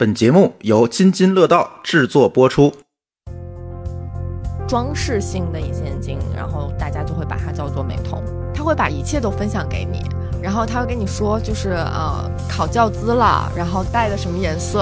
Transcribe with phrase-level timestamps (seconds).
[0.00, 2.72] 本节目由津津乐道制作播出。
[4.66, 8.18] 装饰性的隐形眼镜，然后大家就会把它叫做美瞳。
[8.54, 10.00] 他会把一切都分享给你，
[10.42, 14.80] 然后他会跟你说，就是呃考教资了，然后戴的什么颜色，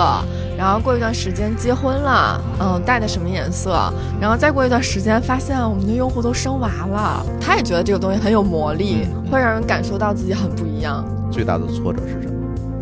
[0.56, 11.04] 然后过一段时间结婚了，嗯戴的什么颜色，然后再过一段时间发现我们的用户都生娃了，他也觉得这个东西很有魔力，会让人感受到自己很不一样。
[11.28, 12.37] 最大的挫折是什么？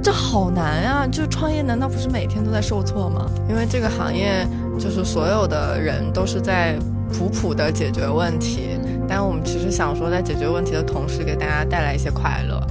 [0.07, 1.05] 这好难啊！
[1.05, 3.29] 就创业难道不是每天都在受挫吗？
[3.49, 4.47] 因为这个行业
[4.79, 6.79] 就是所有的人都是在
[7.13, 8.79] 普普的解决问题，
[9.09, 12.65] 但我们其实想说，在解决问题的同时，给大家带来一些快乐。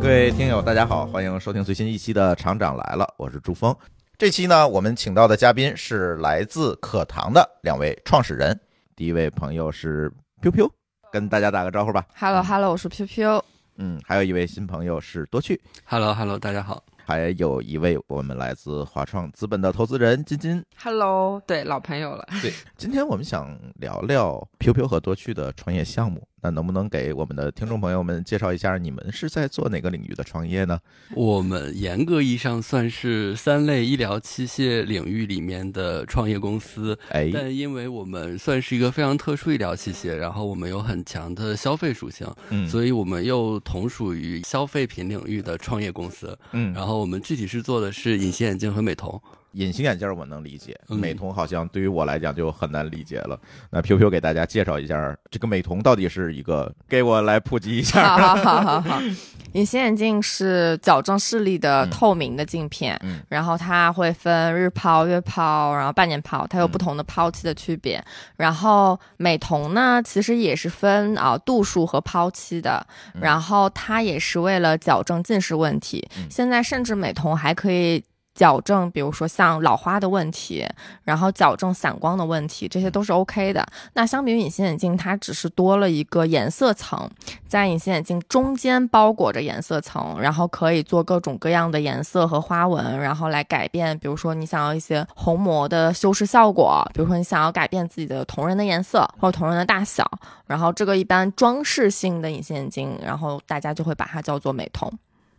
[0.00, 3.76] 各位听友，大家好，欢迎收听最新一期的《厂长来了》，我是朱峰。
[4.22, 8.56] 这期呢，我们请到的嘉宾是来自可糖的两位创始人。
[8.94, 10.08] 第一位朋友是
[10.40, 10.72] Q Q，
[11.10, 12.06] 跟大家打个招呼吧。
[12.14, 13.44] Hello Hello，我是 Q Q。
[13.78, 16.84] 嗯，还有一位新朋友是多趣，Hello Hello，大家好。
[17.04, 20.64] 还有一位我们来自华创资本的投资人金金。
[20.80, 22.24] Hello，对，老朋友了。
[22.40, 26.24] 对，今天我们想聊聊 Piu Piu 和多趣的创业项目。
[26.42, 30.76] 那能不能给我们的听众朋友们介绍一下，你们是在做哪个领域的创业呢？
[31.14, 46.36] 我们严格意义上算是三类医疗器械领域里面的创业公司，哎，但因为我们算是一个非常特殊医疗器械，然后我们有很强的消费属性，嗯，所以我们又同属于消费品领域的创业公司。
[46.50, 49.20] 嗯，然后我们具体是做的是隐形眼镜和美瞳。
[49.52, 53.38] 隐形眼镜我能理解，嗯美瞳好像对于我来讲就很难理解了。
[53.70, 58.16] 那 Q Q 给大家介绍一下，这个美瞳到底是一个，给我来普及一下。
[58.16, 59.00] 好好好好好，
[59.52, 68.02] 隐形眼镜是矫正视力的嗯透明的镜片，嗯然后它会分日抛、月抛，然后半年抛，它有不同的抛期的区别。
[68.36, 72.86] 然后美瞳呢，其实也是分啊、度数和抛期的，
[73.20, 76.08] 然后它也是为了矫正近视问题。
[76.16, 78.02] 嗯现在甚至美瞳还可以。
[78.34, 80.66] 矫正，比如说像老花的问题，
[81.04, 83.66] 然后矫正散光的问题，这些都是 OK 的。
[83.92, 87.10] 那相比于隐形眼镜，它只是多了一个颜色层，
[87.46, 100.10] 在隐形眼镜中间包裹着颜色层，然后可以做各种各样的颜色和花纹，然后来改变，比如说你想要一些虹膜的修饰效果，比如说你想要改变自己的瞳仁的颜色或者瞳仁的大小，
[100.46, 104.90] 然后这个一般装饰性的隐形眼镜，然后大家就会把它叫做美瞳。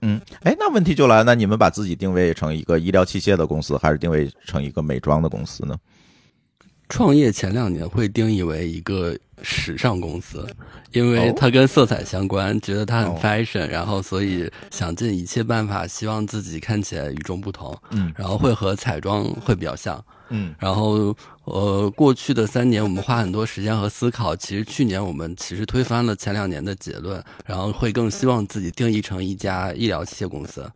[0.06, 5.78] 嗯，哎，那问题就来了，那你们把自己定位成一个医疗器械的公司，还是定位成一个美妆的公司呢？
[6.90, 10.46] 创业前两年会定义为一个时尚公司，
[10.92, 20.03] 因为哦它跟色彩相关，觉得它很哦 fashion，、然后所以想尽一切办法，希望自己看起来与众不同，嗯然后会和彩妆会比较像。
[20.35, 30.69] 嗯然后呃，过去的三年我们花很多时间和思考，其实去年我们其实推翻了前两年的结论，然后会更希望自己定义成一家医疗器械公司。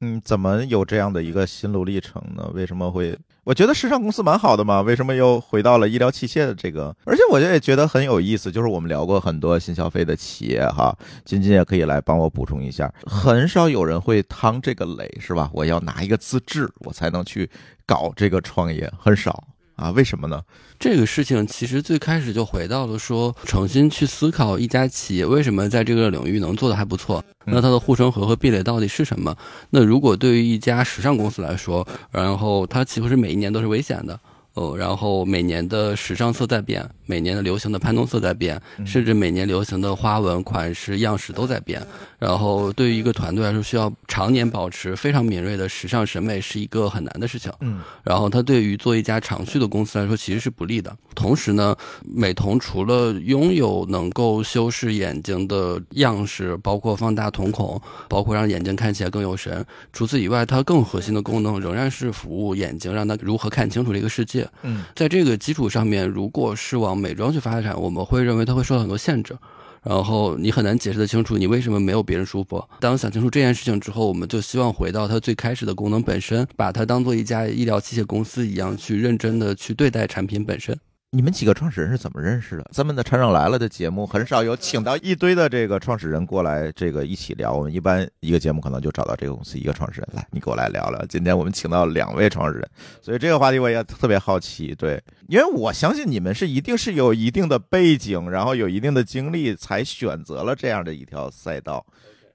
[0.00, 2.50] 嗯，怎么有这样的一个心路历程呢？
[2.54, 3.16] 为什么会？
[3.44, 6.96] 我觉得时尚公司蛮好的嘛，为什么又回到了医疗器械的这个？
[7.04, 15.50] 而且我也觉得很有意思，就是我们聊过很多新消费的企业哈，金金也可以来帮我补充一下，很少有人会趟这个雷，是吧？
[15.52, 17.48] 我要拿一个资质，我才能去
[17.84, 19.44] 搞这个创业，很少
[19.76, 19.90] 啊？
[19.90, 20.42] 为什么呢？
[20.78, 29.36] 这个事情其实最开始就回到了说，重新去思考一家企业为什么在这个领域能做得还不错，嗯那它的护城河和壁垒到底是什么？
[29.70, 34.18] 那如果对于一家时尚公司来说，然后它岂不是每一年都是危险的。
[34.54, 41.80] 哦，然后每年的时尚色在变，每年的流行的潘通色在变，嗯甚至每年流行的花纹、款式、样式都在变。
[42.18, 47.52] 然后对于一个团队来说，需要常年保持非常敏锐的时尚审美是一个很难的事情。
[47.60, 50.94] 嗯然后它对于做一家长续的公司来说，其实是不利的。
[51.14, 64.48] 同时呢，美瞳除了拥有能够修饰眼睛的样式，包括放大瞳孔，包括让眼睛看起来更有神，除此以外，它更核心的功能仍然是服务眼睛，让它如何看清楚这个世界。
[64.62, 69.36] 嗯在这个基础上面，如果是往美妆去发展，我们会认为它会受到很多限制。
[69.82, 72.64] 然后你很难解释的清楚你为什么没有别人舒服。
[72.80, 80.74] 当想清楚这件事情之后，我们就希望回到它最开始的功能本身，把它当做一家医疗器械公司一样去认真的去对待产品本身。
[81.14, 82.64] 你们几个创始人是怎么认识的？
[82.72, 87.52] 咱们的《厂长来了》的节目很少有请到一堆的这个创始人过来，这个一起聊。
[87.52, 91.00] 我们一般一个节目可能就找到这个公司一个创始人来，你给我来聊聊。
[91.06, 92.68] 今天我们请到两位创始人，
[93.00, 94.74] 所以这个话题我也特别好奇。
[94.74, 101.86] 对，因为我相信你们是一定是有一定的背景，然后有一定的经历，才选择了这样的一条赛道。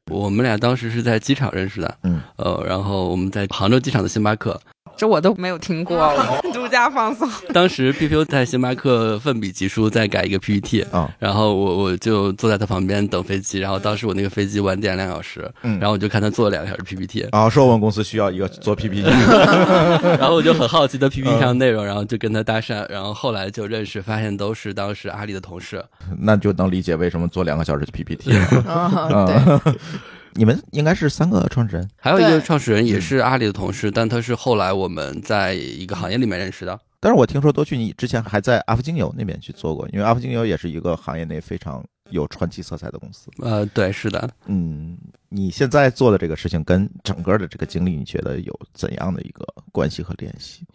[0.10, 4.60] 我们俩当时是在机场认识的，嗯，呃，然后我们在杭州机场的星巴克，
[5.00, 6.14] 这我都没有听过，
[6.54, 7.26] 独家放送。
[7.54, 19.08] 当时 PPU 在星巴克奋笔疾书在改一个 PPT 啊，然后我我就坐在他旁边等飞机，然后当时我那个飞机晚点两小时，嗯然后我就看他做了两个小时 PPT，然后说我们公司需要一个做 PPT，
[20.20, 25.82] 然后我就很好奇他 PPT 上的内容，然后就跟他搭讪，然后后来就认识，发现都是当时阿里的同事。
[26.20, 29.10] 那就能理解为什么做两个小时的 PPT 了。
[29.10, 29.26] 嗯，
[29.64, 29.74] 对，
[30.34, 36.80] 你们应该是三个创始人，还有一个创始人也是阿里的同事，但他是后来我们在一个行业里面认识的。
[37.00, 43.30] 但是我听说多去你之前还在阿芙精油那边去做过，因为阿芙精油也是一个行业内非常有传奇色彩的公司。
[43.40, 44.98] 呃，对，是的，嗯，
[45.30, 50.66] 你现在做的这个事情跟整个的这个经历，你觉得有怎样的一个关系和联系？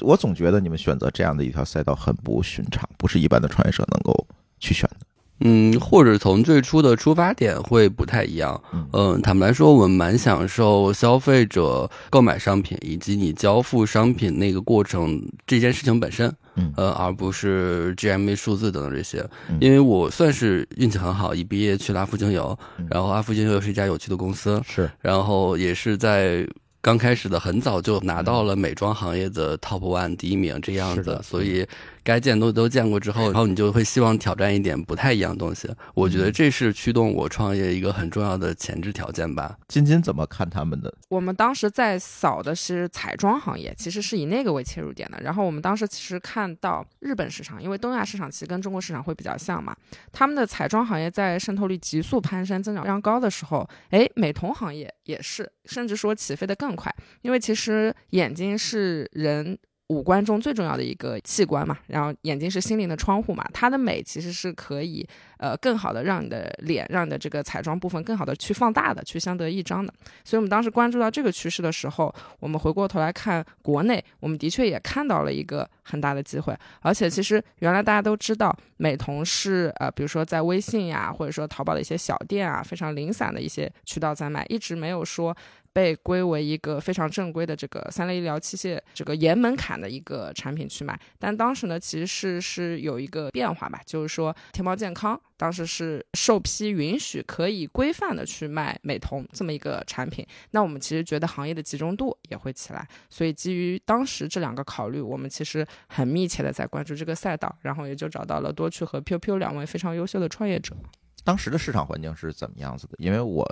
[0.00, 4.26] 我总觉得你们选择这样的一条赛道很不寻常，不是一般的创业者能够
[4.58, 5.06] 去选的。
[5.44, 8.60] 嗯，或者从最初的出发点会不太一样。
[8.72, 8.88] 嗯。
[8.92, 16.72] 嗯，坦白来说，我们蛮享受消费者购买商品以及你交付商品那个过程这件事情本身，嗯。
[16.76, 19.24] 呃，而不是 GMV 数字等等这些。
[19.48, 19.58] 嗯。
[19.60, 26.46] 因为我算是运气很好，一毕业去了阿芙精油嗯，然后阿芙精油是一家有趣的公司，是，然后也是在
[26.80, 31.66] 刚开始的很早就拿到了美妆行业的 top one 第一名这样子，所以
[32.04, 35.68] 该见都都见过之后，然后你就会希望挑战一点不太一样的东西。
[35.94, 39.56] 我觉得这是驱动我创业一个很重要的前置条件吧。
[39.68, 40.94] 金金怎么看他们的？
[41.08, 45.18] 我们当时在扫的是彩妆行业，其实是以那个为切入点的。
[45.22, 49.74] 然后我们当时其实看到日本市场，因为东亚市场其实跟中国市场会比较像嘛，
[50.12, 56.94] 他们的彩妆行业在渗透率急速攀升、增长非常高的时候，哎，美瞳行业也是，甚至说起飞的更快。
[57.22, 59.58] 因为其实眼睛是人
[59.94, 65.06] 五官中最重要的一个器官嘛，然后眼睛是心灵的窗户嘛，它的美其实是可以
[65.38, 69.94] 呃更好的让你的脸，让你的这个彩妆部分更好的去放大的，去相得益彰的。
[70.24, 76.56] 所以我们当时关注到这个趋势的时候，我们回过头来看国内，我们的确也看到了一个很大的机会。
[76.80, 85.36] 而且其实原来大家都知道，美瞳是呃，比如说在微信呀，或者说淘宝的一些小店啊，非常零散的一些渠道在卖，一直没有说。
[85.74, 110.76] 被归为一个非常正规的这个三类医疗器械这个严门槛的一个产品去卖，但当时呢，其实是是有一个变化吧，就是说天猫健康当时是受批允许可以规范的去卖美瞳这么一个产品，那我们其实觉得行业的集中度也会起来，所以基于当时这两个考虑，我们其实很密切的在关注这个赛道，然后也就找到了多趣和 PUPU 两位非常优秀的创业者。
[111.24, 112.94] 当时的市场环境是怎么样子的？
[112.98, 113.44] 因为我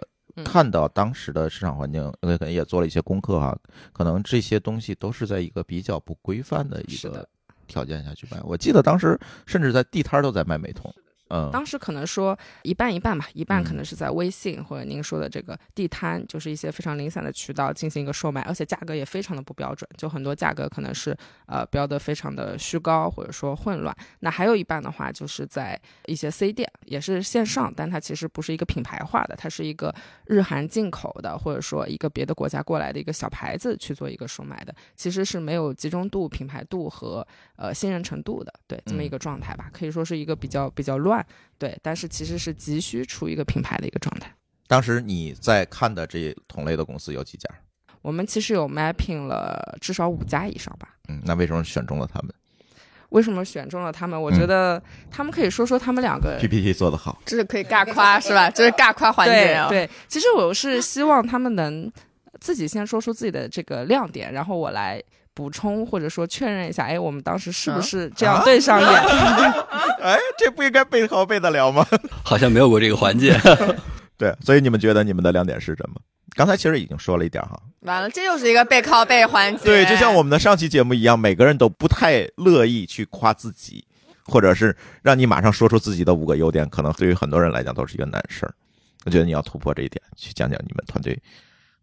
[0.45, 3.57] 看到当时的市场环境，呃可能也做了一些功课哈，
[3.93, 7.29] 可能这些东西都是在一个比较不规范的一个
[7.67, 8.41] 条件下去卖。
[8.43, 10.93] 我记得当时甚至在地摊儿都在卖美瞳，
[11.33, 23.97] 嗯，当时可能说一半一半吧，一半嗯可能是在微信或者您说的这个地摊，就是一些非常零散的渠道进行一个售卖，而且价格也非常的不标准，就很多价格可能是呃标的非常的虚高或者说混乱。
[24.21, 29.95] 那还有一半的话，就是在一些 C 店，也是线上，但它其实不是一个品牌化的，它是一个
[30.27, 37.27] 日韩进口的，或者说一个别的国家过来的一个小牌子去做一个售卖的，其实是没有集中度、品牌度和
[37.57, 41.22] 呃信任程度的，对这么一个状态吧，可以说是一个比较比较乱。
[41.59, 44.33] 对，但是其实是急需出一个品牌的一个状态。
[44.67, 47.49] 当时你在看的这同类的公司有几家？
[48.01, 50.89] 我们其实有 mapping 了至少五家以上吧。
[51.09, 52.35] 嗯，那为什么选中了他们
[53.11, 54.21] 为什么选中了他们？
[54.21, 56.39] 我嗯觉得他们可以说说他们两个。
[56.41, 58.49] ？PPT 做得好，这是可以尬夸是吧？
[58.51, 59.69] 这是尬夸环节啊。
[59.69, 61.93] 对对，其实我是希望他们能
[62.41, 65.01] 自己先说出自己的这个亮点，然后我来
[65.35, 68.89] 补充或者说确认一下，哎，我们当时是不是这样对上眼？
[70.03, 71.87] 哎，这不应该背靠背的聊吗？
[72.25, 73.39] 好像没有过这个环节。
[74.19, 76.01] 对，所以你们觉得你们的亮点是什么？
[76.35, 79.65] 刚才其实已经说了一点哈，完了，这又是一个背靠背环节。
[79.65, 83.85] 对，就像我们的上期节目一样，每个人都不太乐意去夸自己，
[84.25, 88.55] 或者是让你马上说出自己的五个优点，可能对于很多人来讲都是一个难事儿。
[89.05, 91.19] 我觉得你要突破这一点，去讲讲你们团队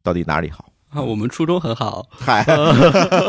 [0.02, 0.66] 到底哪里好。
[0.90, 2.08] 啊， 我们初衷很好。
[2.12, 2.44] 嗨，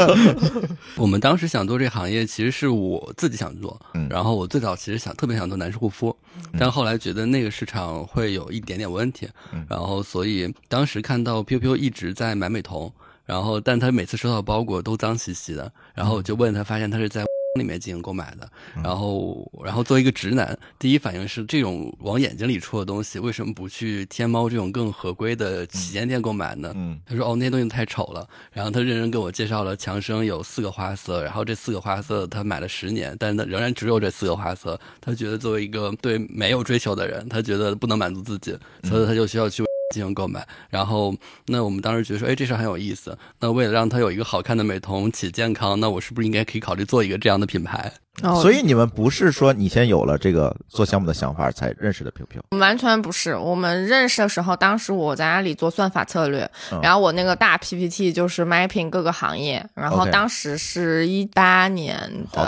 [0.97, 3.79] 我们当时想做这个行业，其实是我自己想做。
[3.95, 6.15] 嗯然后我最早其实想特别想做男士护肤，
[6.59, 12.91] 但后来觉得那个市场会有一点点问题，嗯然后所以当时看到 PUPU 一直在买美瞳，
[13.25, 17.25] 然后但他每次收到包裹都脏兮兮的，然后我就问他，发现他是在。
[17.59, 26.73] 里面进行购买的，然后，然后作为一个直男，第一反应是这种往眼睛里戳的东西，为什么不去天猫这种更合规的旗舰店购买呢？
[26.77, 34.79] 嗯他说：“哦，那些东西太丑了。”然后他认真给我介绍了强生有四个花色，然后这四个花色他买了十年，但是他仍然只有这四个花色。
[35.01, 40.47] 他觉得作为一个对没有追求的人，他觉得不能满足自己，所以他就需要去进行购买。
[40.69, 41.15] 然后，
[41.47, 43.17] 那我们当时觉得说，哎，这事儿很有意思。
[43.39, 47.93] 那为了让它有一个好看的美瞳且健康，那我是不是应该可以考虑做一个这样的品牌？
[48.23, 61.97] 哦所以你们不是说你先有了这个做项目的想法才认识的 QQ，完全不是，我们认识的时候，当时我在阿里做算法策略，嗯然后我那个大 PPT 就是 mapping 各个行业，然后当时是一八年
[62.33, 62.43] 的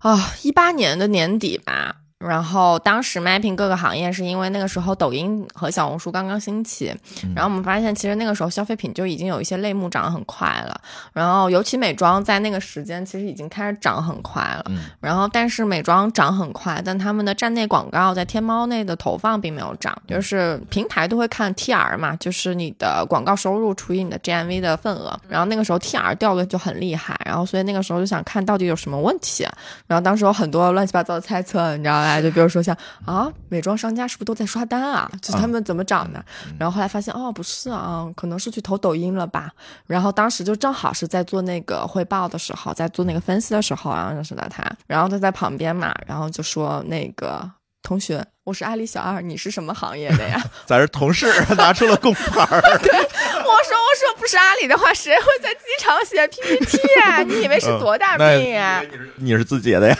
[0.00, 1.96] 啊，一八年的年底吧。
[2.26, 10.80] 然后当时 mapping 各个行业，是因为那个时候抖音和小红书刚刚兴起，嗯然后我们发现其实那个时候消费品就已经有一些类目涨得很快了，
[11.12, 29.46] 然后尤其美妆在那个时间其实已经开始涨很快了，嗯然后但是美妆涨很快，但他们的站内广告在天猫内的投放并没有涨，就是平台都会看 TR 嘛，就是你的广告收入除以你的 GMV 的份额，然后那个时候 TR 掉的就很厉害，然后所以那个时候就想看到底有什么问题，
[29.86, 32.13] 然后当时有很多乱七八糟的猜测，你知道吧？
[32.20, 35.10] 就比如说像啊，美妆商家是不是都在刷单啊？
[35.20, 36.24] 就是他们怎么涨的？
[36.58, 39.50] 然后后来发现哦，不是啊，可能是去投抖音了吧。
[39.86, 47.50] 然后当时就正好是在做那个汇报的时候，在做那个分析的时候，然后认识到他，然后他在旁边嘛，然后就说那个
[47.84, 50.42] 同学，我是阿里小二，你是什么行业的呀？
[50.64, 52.48] 咱是同事， 拿出了工牌儿。
[52.56, 57.22] 我说我说不是阿里的话，谁会在机场写 PPT 啊？
[57.22, 58.82] 你以为是多大那病啊？
[59.16, 59.96] 你是字节的呀？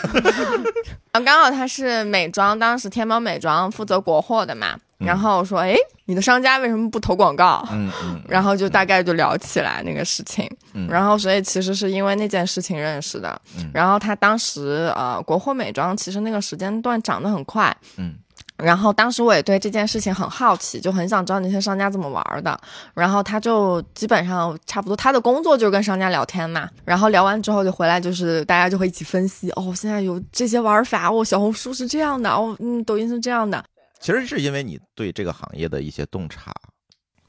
[1.12, 4.78] 然后刚好他是美妆，当时天猫美妆负责国货的嘛。
[5.04, 7.66] 然后我说，哎，你的商家为什么不投广告？
[7.72, 13.40] 嗯嗯 然后就大概就聊起来那个事情，嗯然后所以其实是因为那件事情认识的。
[13.58, 18.14] 嗯然后他当时呃，国货美妆其实那个时间段涨得很快，嗯。
[18.56, 22.56] 然后当时我也对这件事情很好奇，就很想知道那些商家怎么玩的。
[22.94, 26.68] 然后他就基本上差不多，他的工作就是跟商家聊天嘛。
[26.84, 33.62] 然后聊完之后就回来，就是大家就会一起分析，哦，现在有这些玩法，哦，小红书是这样的，哦，嗯，抖音是这样的。
[34.04, 36.52] 其实是因为你对这个行业的一些洞察。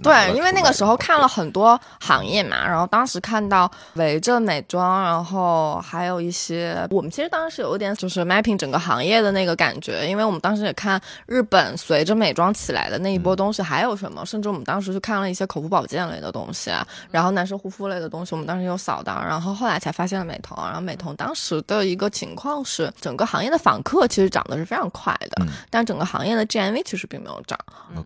[0.03, 27.57] 对，因为那个时候看了很多行业嘛，然后当时看到围着美妆，然后还有一些，我们其实当时有一点就是 mapping 整个行业的那个感觉，因为我们当时也看日本随着美妆起来的那一波东西还有什么，甚至我们当时去看了一些口服保健类的东西，啊然后男生护肤类的东西，我们当时有扫到，然后后来才发现了美瞳，然后美瞳当时的一个情况是，整个行业的访客其实涨得是非常快的，嗯但整个行业的 GMV 其实并没有涨。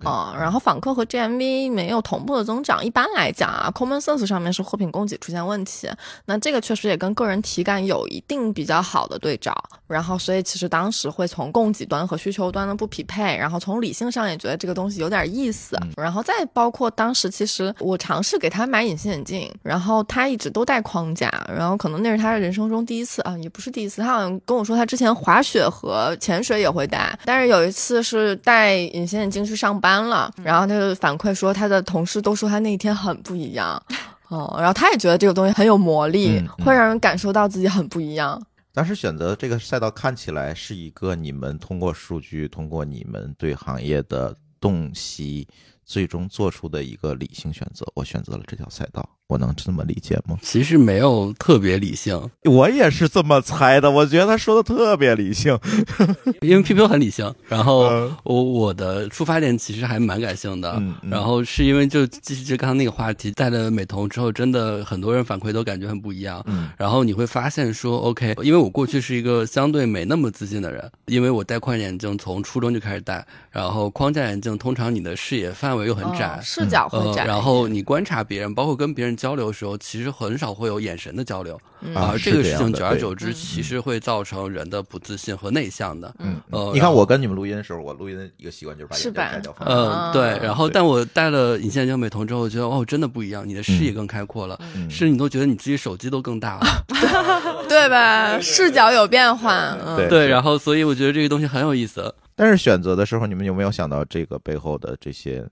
[0.03, 2.83] 啊、然后访客和 GMV 没有同步的增长。
[2.83, 5.89] 一般来讲啊，Common Sense 上面是货品供给出现问题，
[6.25, 9.55] 那这个确实也跟个人体感有一定比较好的对照。
[9.87, 15.75] 然后，所以其实当时会从供给端和需求端的不匹配，然后从理性上也觉得这个东西有点意思。
[15.95, 33.81] 然后再包括当时其实我尝试给他买隐形眼镜，然后他一直都戴框架，然后可能那是他人生中第一次啊，也不是第一次，他好像跟我说他之前滑雪和潜水也会戴，但是有一次是戴隐形眼镜去上班了，然后他就反馈说他的同事都说他那一天很不一样。
[34.29, 38.39] 哦，然后他也觉得这个东西很有魔力，嗯嗯会让人感受到自己很不一样。
[38.71, 45.47] 当时选择这个赛道看起来是一个你们通过数据，通过你们对行业的洞悉，
[45.83, 47.83] 最终做出的一个理性选择。
[47.95, 50.35] 我选择了这条赛道，我能这么理解吗？
[50.41, 55.55] 其实没有特别理性，我也是这么猜的，我觉得他说的特别理性。
[56.41, 66.43] 因为 PPU 很理性，然后嗯我我的出发点其实还蛮感性的，嗯嗯然后是因为就继续刚刚那个话题，戴了美瞳之后，真的很多人反馈都感觉很不一样。
[66.47, 86.15] 嗯然后你会发现说，OK，因为我过去是一个相对没那么自信的人，因为我戴框架眼镜从初中就开始戴，然后框架眼镜通常你的视野范围又很窄哦，视角会呃窄然后你观察别人，包括跟别人交流的时候，其实很少会有眼神的交流，嗯啊而这个事情久而久之，其实会造成人的不自信和内向的。
[86.19, 89.55] 嗯，呃，你看我跟你们录音的时候，我录音的一个习惯就是把眼镜摘掉。
[89.65, 96.85] 嗯，啊对，然后但我戴了隐形眼镜美瞳之后，我觉得哦，真的不一样，你的视野更开阔了，嗯是你都觉得你自己手机都更大了。
[97.67, 98.39] 对吧？
[98.39, 102.13] 视角有变化，嗯，对对，然后所以我觉得这个东西很有意思。
[102.35, 105.45] 但是选择的时候，你们有没有想到这个背后的这些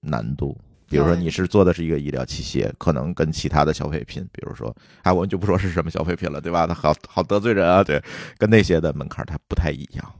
[0.00, 0.56] 难度？
[0.88, 6.66] 比如说你是做的是一个医疗器械，可能跟其他的消费品，比如说，哎，我们就不说是什么消费品了，对吧？
[6.66, 8.02] 它好好得罪人啊，对，
[8.38, 10.14] 跟那些的门槛它不太一样。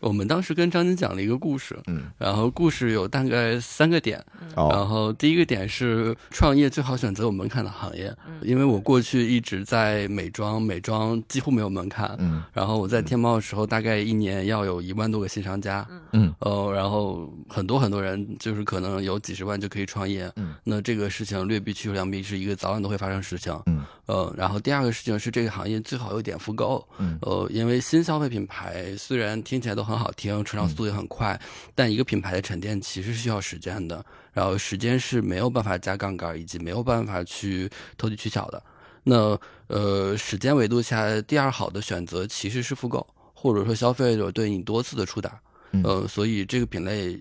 [0.00, 4.22] 我们当时跟张晶讲了一个故事，嗯，然后故事有大概三个点，
[4.56, 8.40] 然哦，后第一个点是创业最好选择有门槛的行业，嗯。
[8.42, 12.16] 因为我过去一直在美妆，美妆几乎没有门槛。
[12.18, 12.42] 嗯。
[12.52, 16.34] 然后我在天猫的时候，大概一年要有一万多个新商家，嗯。
[16.40, 27.18] 呃，然后很多很多人就是可能有几十万就可以创业，嗯，那这个事情劣币驱逐良币是一个早晚都会发生事情，嗯，呃，然后第二个事情是这个行业最好有点复购，嗯。
[27.22, 31.40] 呃，因为新消费品牌虽然听起来都很好听，成长速度也很快，
[31.74, 38.62] 但一个品牌的沉淀其实是需要时间的，然后时间是没有办法加杠杆，以及没有办法去投机取巧的。
[39.02, 45.40] 那呃，时间维度下，第二好的选择其实是复购，或者说消费者对你多次的触达，
[45.72, 47.20] 嗯呃，所以这个品类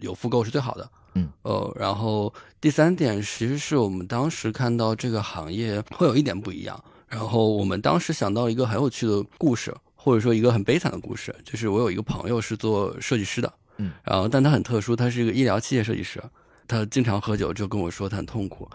[0.00, 0.90] 有复购是最好的。
[1.14, 16.22] 嗯，呃，然后第三点其实是我们当时看到这个行业会有一点不一样，然后我们当时想到一个很有趣的故事，或者说一个很悲惨的故事，就是我有一个朋友是做设计师的，嗯，然后但他很特殊，他是一个医疗器械设计师，
[16.66, 18.66] 他经常喝酒，就跟我说他很痛苦，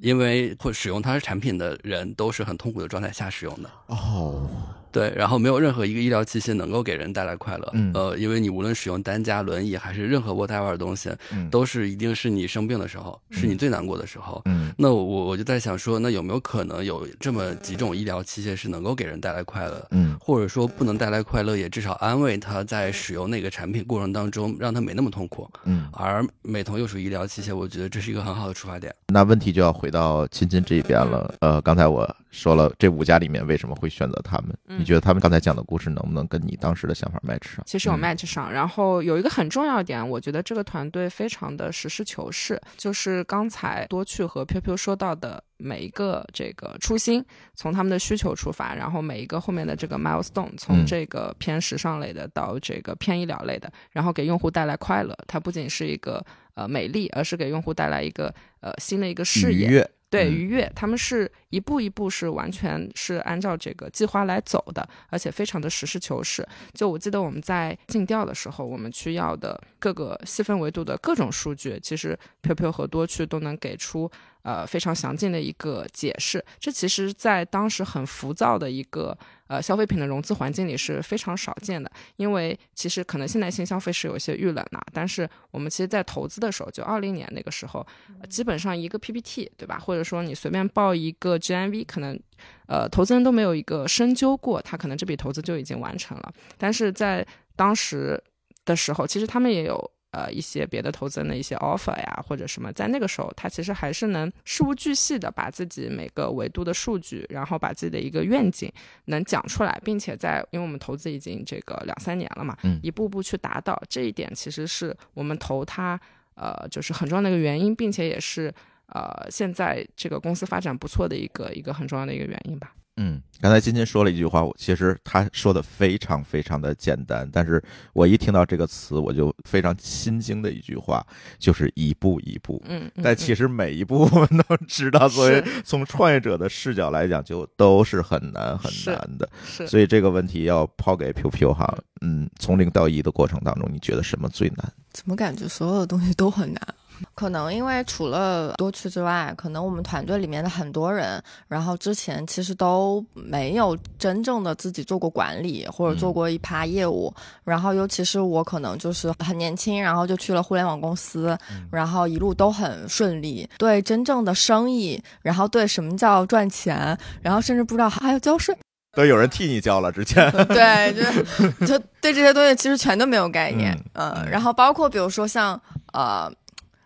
[0.00, 3.70] 因为或使用他的产品的人都是很痛苦的状态下使用的。
[3.86, 4.50] 哦，
[4.92, 7.68] 对，然后没有任何一个医疗器械能够给人带来快乐。
[7.72, 14.42] 嗯呃，因为你无论使用担架、轮椅还是任何 whatever 的东西，嗯都是一定是你生病的时候，是你最难过的时候。
[14.44, 19.86] 嗯那我我就在想说，那有没有可能有这么几种医疗器械是能够给人带来快乐？
[19.90, 25.50] 嗯或者说不能带来快乐，也至少安慰他在使用那个产品过程当中，让他没那么痛苦。
[25.64, 28.94] 嗯，而美瞳又属于医疗器械，我觉得这是一个很好的出发点。
[29.08, 31.34] 那问题就要回到亲亲这一边了。
[31.40, 34.56] 呃，刚才我说了这五家里面为什么会选择他们？
[34.66, 37.62] 嗯你觉得他们刚才讲的故事能不能跟你当时的想法 match 上？
[37.66, 47.22] 其实有嗯 match 上，然后有一个很重要一点，我觉得这个团队非常的实事求是，就是刚才多去和 Q Q 说到的每一个这个初心，
[47.54, 56.24] 从他们的需求出发，然后每一个后面的这个 milestone，从嗯这个偏时尚类的到这个偏医疗类的，然后给用户带来快乐，它不仅是一个
[56.54, 59.86] 呃美丽，而是给用户带来一个呃新的一个视野。
[60.12, 66.46] 对愉悦，他们是一步一步是完全是按照这个计划来走的，而且非常的实事求是。
[66.74, 74.10] 就我记得我们在尽调的时候，我们去要的各个细分维度的各种数据，其实飘飘和多趣都能给出
[74.42, 76.44] 呃非常详尽的一个解释。
[76.60, 87.86] 这其实，在当时很浮躁的一个呃消费品的融资环境里是非常少见的，因为其实可能现在新消费是有一些遇冷了，但是我们其实，在投资的时候，就二零年那个时候，
[88.28, 92.18] 基本上一个 PPT 对吧，或者说你随便报一个 GMV，可能
[92.66, 96.32] 呃投资人都没有一个深究过，他可能这笔投资就已经完成了。
[96.58, 98.22] 但是在当时
[98.64, 99.90] 的时候，其实他们也有。
[100.12, 108.70] 呃，一些别的投资人的一些 offer 呀，或者什么，在那个时候，他其实还是能事无巨细的把自己每个维度的数据，然后把自己的一个愿景
[109.06, 115.98] 能讲出来，并且在，因为我们投资已经这个两三年了嘛，嗯一步步去达到这一点，其实是我们投他
[116.34, 118.52] 呃，就是很重要的一个原因，并且也是
[118.88, 122.74] 呃，现在这个公司发展不错的一个一个很重要的一个原因吧。
[122.96, 127.62] 嗯，刚才金金说了一句话，我其实他说的非常非常的简单，但是
[127.94, 131.04] 我一听到这个词，我就非常心惊的一句话，
[131.38, 132.62] 就是一步一步。
[132.66, 139.28] 嗯，嗯但其实每一步我们都知道，作为从创业者的视角来讲，就都是很难很难的。
[139.44, 144.72] 是所以这个问题要抛给 Q Q 哈，嗯，从零到一的过程当中，你觉得什么最难？
[144.92, 146.74] 怎么感觉所有的东西都很难？
[147.14, 157.12] 可能因为除了多去之外，可能我们团队里面的很多人，然后之前其实都没有真正的自己做过管理或者做过一趴业务，
[157.44, 161.36] 然后尤其是我可能就是很年轻，然后就去了互联网公司，
[161.70, 168.56] 然后一路都很顺利，对真正的生意，然后对什么叫赚钱，然后甚至不知道还要交税。
[168.94, 170.30] 都有人替你交了，之前。
[170.48, 175.58] 对，就 就对这些东西其实全都没有概念，嗯嗯，然后包括比如说像
[175.94, 176.30] 呃，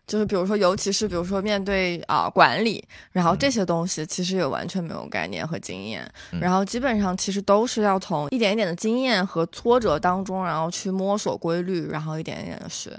[0.07, 12.97] 就是比如说，尤其是比如说面对啊、管理，然后这些东西其实也完全没有概念和经验，嗯然后基本上其实都是要从一点一点的经验和挫折当中，然后去摸索规律，然后一点一点的学。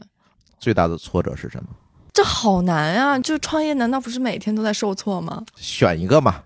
[0.59, 1.69] 最大的挫折是什么？
[2.11, 3.19] 这好难啊！
[3.19, 5.45] 就创业，难道不是每天都在受挫吗？
[5.55, 6.43] 选一个嘛，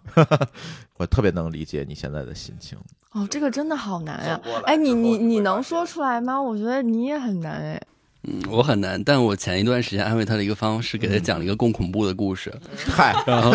[0.98, 2.78] 我特别能理解你现在的心情。
[3.14, 6.42] 哦，这个真的好难呀、哎，你你你能说出来吗？
[6.42, 7.82] 我觉得你也很难哎。
[8.28, 12.54] 嗯，我很难，但我前一段时间安慰他的一个方式，给他讲了一个更恐怖的故事。
[12.78, 13.52] 嗨，然后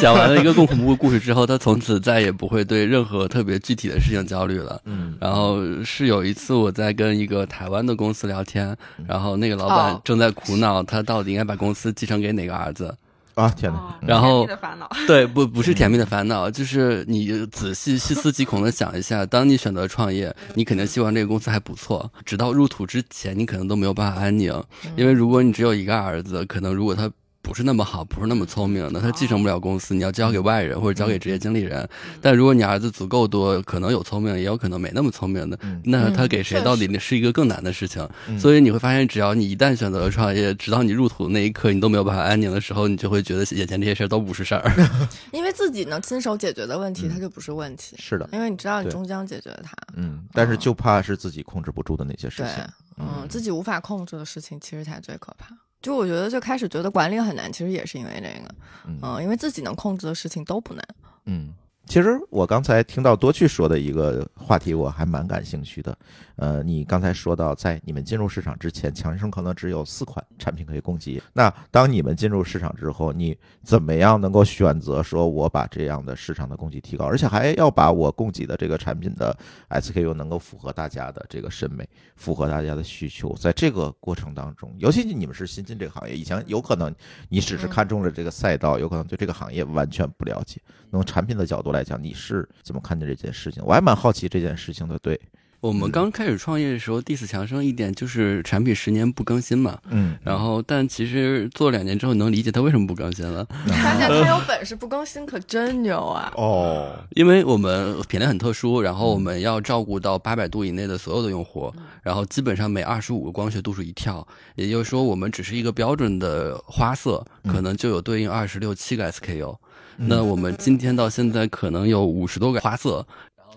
[0.00, 4.80] 讲完了一个更恐怖的故事之后，他从此再也不会对任何特别具体的事情焦虑了。
[4.86, 8.74] 嗯然后是有一次我在跟一个台湾的公司聊天，
[9.06, 12.94] 然后那个老板哦正在苦恼他到底应该把公司继承给哪个儿子。
[13.36, 13.98] 啊，天哪！
[14.00, 24.50] 然后的烦恼， 对，不不是甜蜜的烦恼，就是你仔细细思极恐的想一下，当你选择创业，你肯定希望这个公司还不错，直到入土之前，你可能都没有办法安宁，
[24.96, 27.10] 因为如果你只有一个儿子，可能如果他
[27.46, 31.88] 不是那么好，不是那么聪明的，他继承不了公司，你要交给外人或者交给职业经理人。
[32.20, 38.06] 但如果你儿子足够多，可能有聪明，也有可能没那么聪明的，嗯那他给谁到底是一个更难的事情。
[38.28, 44.68] 嗯所以你会发现，只要你一旦选择了创业，直到你入土的那一刻，你都没有办法安宁的时候，你就会觉得眼前这些事儿都不是事儿。
[45.30, 49.72] 因为自己能亲手解决的问题，嗯它就不是问题，是的，因为你知道你终将解决它。
[49.94, 52.64] 嗯，但是就怕是自己控制不住的那些事对情。，
[52.98, 55.54] 嗯，自己无法控制的事情，其实才最可怕。
[55.82, 58.54] 就我觉得，最开始觉得管理很难，其实也是因为这个，
[58.86, 60.84] 嗯嗯，因为自己能控制的事情都不难。
[61.26, 61.52] 嗯，
[61.86, 65.96] 其实我刚才听到多去说的一个话题，我还蛮感兴趣的。
[66.36, 71.20] 呃，你刚才说到，在你们进入市场之前，强生可能只有四款产品可以供给。
[71.32, 79.36] 那当你们进入市场之后，你怎么样能够选择说，我把这样的市场的供给提高，而且还要把我供给的这个产品的
[79.70, 83.34] SKU 能够符合大家的这个审美，符合大家的需求？
[83.36, 86.94] 在这个过程当中，尤其你们是新进这个行业，以前有可能
[87.28, 90.60] 你只是看中了这个赛道，有可能对这个行业完全不了解。
[90.90, 93.62] 从产品的角度来讲，你是怎么看待这件事情？
[93.66, 94.98] 我还蛮好奇这件事情的。
[95.00, 95.20] 对，
[95.60, 99.78] 我们刚开始创业的时候，第四强生一点就是产品十年不更新嘛。
[99.88, 106.32] 嗯，然后，但其实做两年之后，能理解他为什么不更新了，发现他有本事不更新，可真牛啊！
[106.36, 119.56] 哦，因为我们品类很特殊，然后我们要照顾到八百度以内的所有的用户，然后基本上每二十五个光学度数一跳，也就是说，我们只是一个标准的花色，可能就有对应二十六七个 SKU。
[119.98, 123.06] 那我们今天到现在可能有五十多个花色，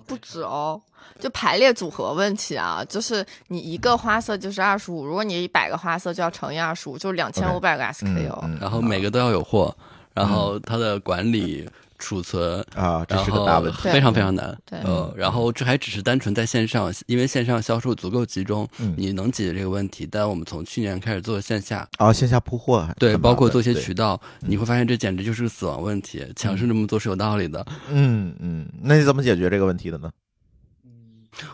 [0.07, 0.81] 不止哦，
[1.19, 8.39] 就排列组合问题啊，就是你一个花色就是二十五，如果你一百个花色就要乘以二十五，就是两千五百个 SKU。
[8.43, 9.75] 嗯然后每个都要有货，
[10.13, 13.89] 然后它的管理、储存，啊，这是个大问题。
[13.89, 14.57] 非常非常难。
[14.65, 20.07] 对呃，然后这还只是单纯在线上，因为线上销售足够集中，嗯你能解决这个问题。
[20.09, 26.25] 但我们从去年开始做线下，啊，线下铺货对，包括做一些渠道，你会发现这简直就是个死亡问题。
[26.35, 27.65] 强势这么做是有道理的。
[27.89, 30.09] 嗯嗯，那你怎么解决这个问题的呢？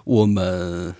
[0.03, 0.93] 我们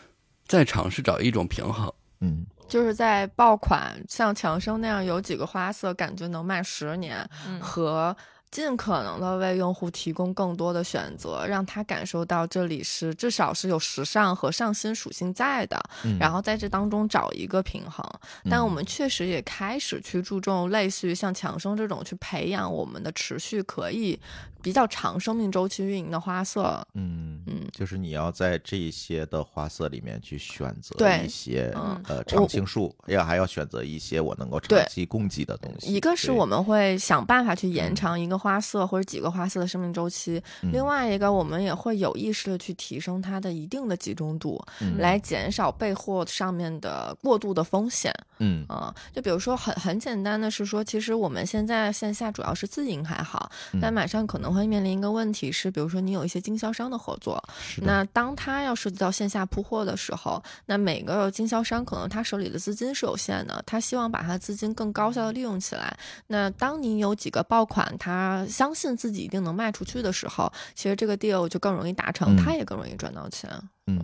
[0.48, 1.92] 在尝试找一种平衡。
[2.22, 8.16] 嗯就是在爆款像强生那样有几个花色，感觉能卖十年，嗯和
[8.50, 18.04] 尽可能的为用户提供更多的选择，让他感受到这里是至少是有时尚和上新属性在的，嗯，然后在这当中找一个平衡。
[18.50, 24.20] 但嗯我们确实也开始去注重类似于像强生这种去培养我们的持续可以
[24.65, 26.84] 比较长生命周期运营的花色。
[26.95, 35.93] 嗯嗯就是你要在这些的花色里面去选择一些嗯呃常青树，要还要选择一些我能够长期供给的东西。
[35.93, 48.12] 一个是我们会想办法去延嗯长一个花色或者几个花色的生命周期，嗯另外一个我们也会有意识的去提升它的一定的集中度，嗯来减少备货上面的过度的风险。
[48.39, 57.44] 嗯啊、就比如说很很简单的是说，其实我们现在线下主要是自营还好，嗯但马上可能会面临一个问题是，比如说你有一些经销商的合作，
[57.82, 65.96] 那当他要涉及到线下铺货的时候，那每个经销商可能他手里的资金是有限的，他希望把他资金更高效的利用起来。
[66.28, 73.50] 那当你有几个爆款，他相信自己一定能卖出去的时候，其实这个 deal 就更容易达成，嗯他也更容易赚到钱。
[73.88, 74.02] 嗯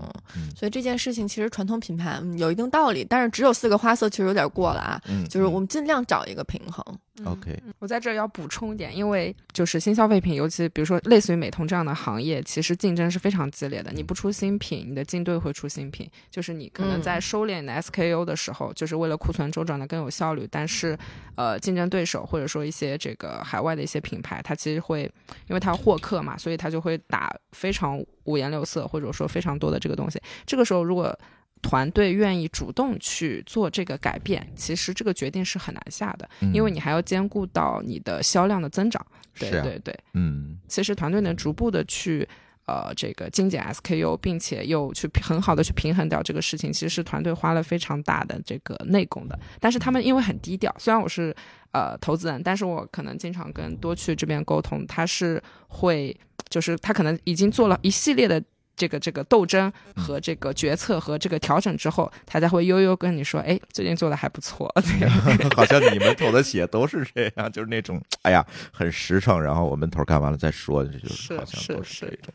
[0.56, 5.02] 所以这件事情其实传统品牌嗯有一定道理，但是只有四个花色其实有点过了啊。
[5.08, 6.84] 嗯，就是我们尽量找一个平衡。
[7.24, 13.92] OK 我在这儿要补充一点，因为就是新消费品，尤其比如说类似于美瞳这样的行业，其实竞争是非常激烈的。
[13.92, 16.10] 你不出新品，你的竞对会出新品。
[16.32, 20.48] 就是你可能在嗯收敛你的 SKU 的时候，就是为了库存周转的更有效率。
[20.50, 20.98] 但是，
[21.36, 25.04] 呃，竞争对手或者说一些这个海外的一些品牌，它其实会
[25.48, 30.22] 因为它获客嘛，所以它就会打非常五颜六色，或者说非常多的这个东西。
[30.46, 31.18] 这个时候如果
[31.62, 39.04] 团队愿意主动去做这个改变，其实这个决定是很难下的，因为你还要兼顾到你的销量的增长。
[39.40, 42.28] 对对对，嗯其实团队能逐步的去。
[42.68, 49.38] 呃，这个精简 SKU，并且又去很好的去平衡掉这个事情，其实是团队花了非常大的这个内功的。
[49.60, 51.36] 但是他们因为很低调，虽然我是
[51.72, 56.16] 呃投资人，但是我可能经常跟多去这边沟通，他是会
[56.48, 58.42] 就是他可能已经做了一系列的
[58.82, 64.68] 这个这个斗争和这个决策和这个调整之后，他才会悠悠跟你说，哎，最近做的还不错。
[64.82, 65.08] 对
[65.56, 72.34] 好像你们投的企业都是这样，就是那种哎呀很实诚，然后我们头干完了再说，这就是是好像都是这种，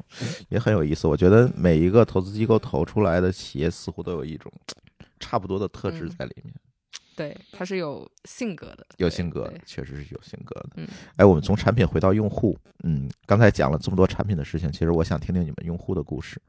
[0.48, 1.08] 也很有意思。
[1.08, 4.52] 我觉得每一个投资机构投出来的企业似乎都有一种
[5.18, 6.54] 差不多的特质嗯在里面。
[7.16, 10.70] 对，他是有性格的，有性格，确实是有性格的。
[10.76, 16.40] 嗯，哎，我们从产品回到用户，嗯，刚才讲了这么多产品的事情，其实我想听听你们用户的故事。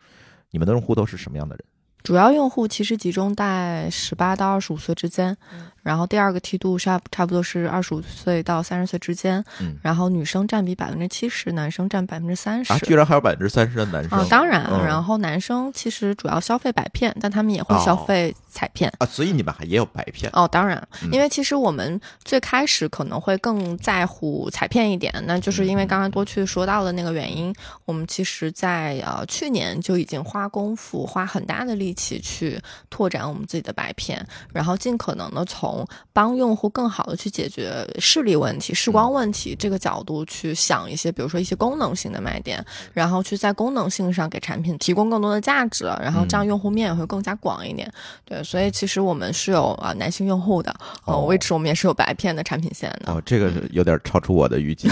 [0.52, 1.64] 你们的用户都是什么样的人？
[2.04, 12.74] 主要用户其实集中在十八到二十五岁之间，嗯然后第二个梯度差差不多是二十五岁到三十岁之间，嗯然后女生占比百分之七十，男生占百分之三十。
[12.74, 18.92] 啊，居然还有百分之三十的男生啊、当然，嗯然后男生其实主要消费百片，但他们也会哦消费彩片。
[19.00, 35.77] 啊，所以你们还也有白片哦，当然嗯，因为其实我们最开始可能会更在乎彩片一点，那就是因为刚刚多去说到的那个原因，我们其实在呃去年就已经花功夫、花很大的力气去拓展我们自己的白片，然后尽可能的从
[36.14, 42.64] 帮用户更好的去解决视力问题、视光问题这个角度去想一些，比如说一些功能性的卖点，
[42.94, 47.92] 然后去在功能性上给产品提供更多的价值，然后这样用户面也会更加广一点。
[48.24, 50.74] 对，所以其实我们是有啊、男性用户的，
[51.06, 53.12] 呃哦，which 我们也是有白片的产品线的。
[53.12, 54.90] 哦，这个有点超出我的预计。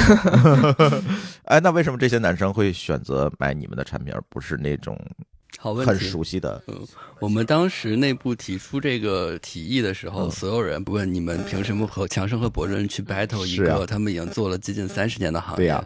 [1.46, 5.16] 哎，那为什么这些男生会选择买你们的产品，而不是那种很
[5.58, 6.06] 好问题。
[6.06, 6.62] 熟悉的？
[7.20, 15.58] 我们当时内部提出这个提议的时候，嗯所有人问你们凭什么和强生和博润去 battle 一个他们已经做了接近三十年的行业？
[15.58, 15.84] 对呀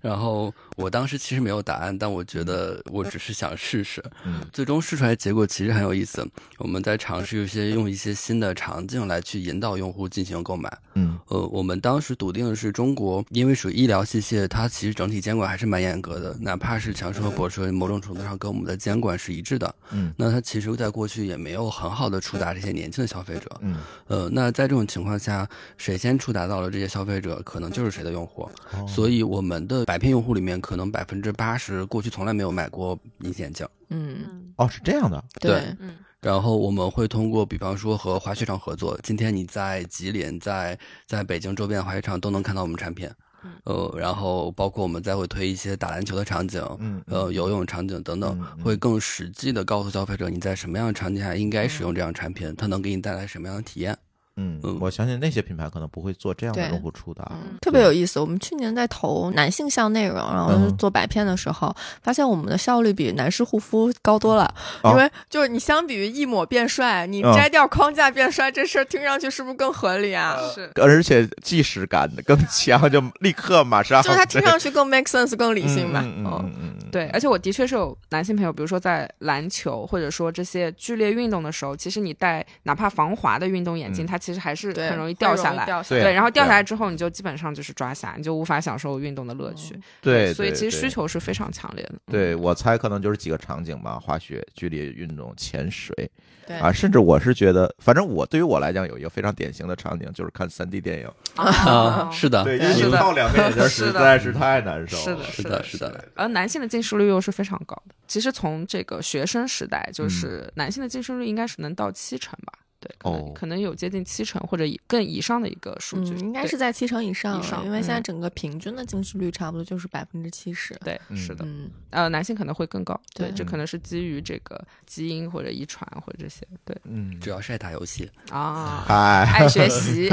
[0.00, 4.02] 然后我当时其实没有答案，但我觉得我只是想试试。
[4.24, 6.26] 嗯最终试出来结果其实很有意思。
[6.58, 10.70] 我们在尝试一些用一些新的场景来去引导用户进行购买。
[10.94, 19.72] 嗯呃，我们当时笃定的是中国，因为属于医疗器械，它其实整体监管还是蛮严格的，哪怕是强生和博士，某种程度上跟我们的监管是一致的。
[19.92, 23.48] 嗯那它其实在过去也没有很好的触达这些年轻的消费者。
[23.60, 23.76] 嗯，
[24.08, 28.42] 呃，那在这种情况下，谁先触达到了这些消费者，可能就是谁的用户。
[28.72, 33.66] 哦所以我们的百片用户里面，可能百分之八十过去从来没有买过隐形眼镜。
[33.88, 35.20] 嗯，嗯哦，是这样的。
[35.40, 35.76] 对
[36.20, 43.10] 然后我们会通过，比方说和滑雪场合作，今天你在吉林、在在北京周边的滑雪场都能看到我们产品。
[43.42, 53.98] 嗯呃，然后包括我们再会推一些打篮球的场景，嗯呃，游泳场景等等会更实际的告诉消费者你在什么样的场景下应该使用这样产品，它能给你带来什么样的体验。
[54.40, 57.30] 嗯嗯，我相信那些品牌可能不会做这样的用户触达。
[57.32, 58.18] 嗯特别有意思。
[58.18, 64.52] 我们去年在投男性向内容，然后嗯做白片的时候，发现我们的效率比男士护肤高多了。
[64.82, 70.36] 哦因为就是你相比于一抹变帅，你嗯摘掉框架变帅这事儿，听上去是不是更合理啊？
[70.54, 70.70] 是。
[70.76, 76.00] 而且即时感更强，就立刻马上就是它听上去更 make sense、更理嗯性吧？
[76.04, 76.24] 嗯
[76.60, 84.06] 嗯对，而且我的确是有男性朋友，比如说在篮球或者说这些剧烈运动的时候，其实你戴哪怕防滑的运动眼镜，嗯。
[84.10, 85.64] 它其实还是，很容易掉下来。
[85.64, 89.78] 掉下对对，然后掉下来之后，你就基本上就是抓瞎，你就无法享受运动的乐趣。
[90.00, 91.94] 对，所以其实需求是非常强烈的。
[92.06, 96.10] 对我猜可能就是几个场景吧，滑雪、剧烈运动、潜水
[96.46, 101.08] 对啊，甚至我是觉得，反正我对于我来讲有一个非常典型的场景，就是看三 D 电影。
[101.36, 105.24] 啊，是的， 对，因为你靠两个眼睛实在是太难受了。
[105.24, 106.04] 是的，是的，是的。
[106.14, 107.94] 而男性的近视率又是非常高的。
[108.08, 112.52] 其实从这个学生时代，嗯就是男性的近视率应该是能到七成吧？
[112.80, 120.74] 对，可能、哦可能有接近七成或者以更以上的一个数据，嗯，应该是在七成以上，以上因为现在嗯整个平均的近视率差不多就是百分之七十。
[120.82, 121.44] 对，嗯是的。
[121.44, 128.10] 嗯，呃，男性可能会更高，对，对这可能是基于这个基因或者遗传或者这些，对嗯，主要是爱打游戏。
[128.30, 130.08] 啊，爱，爱学习，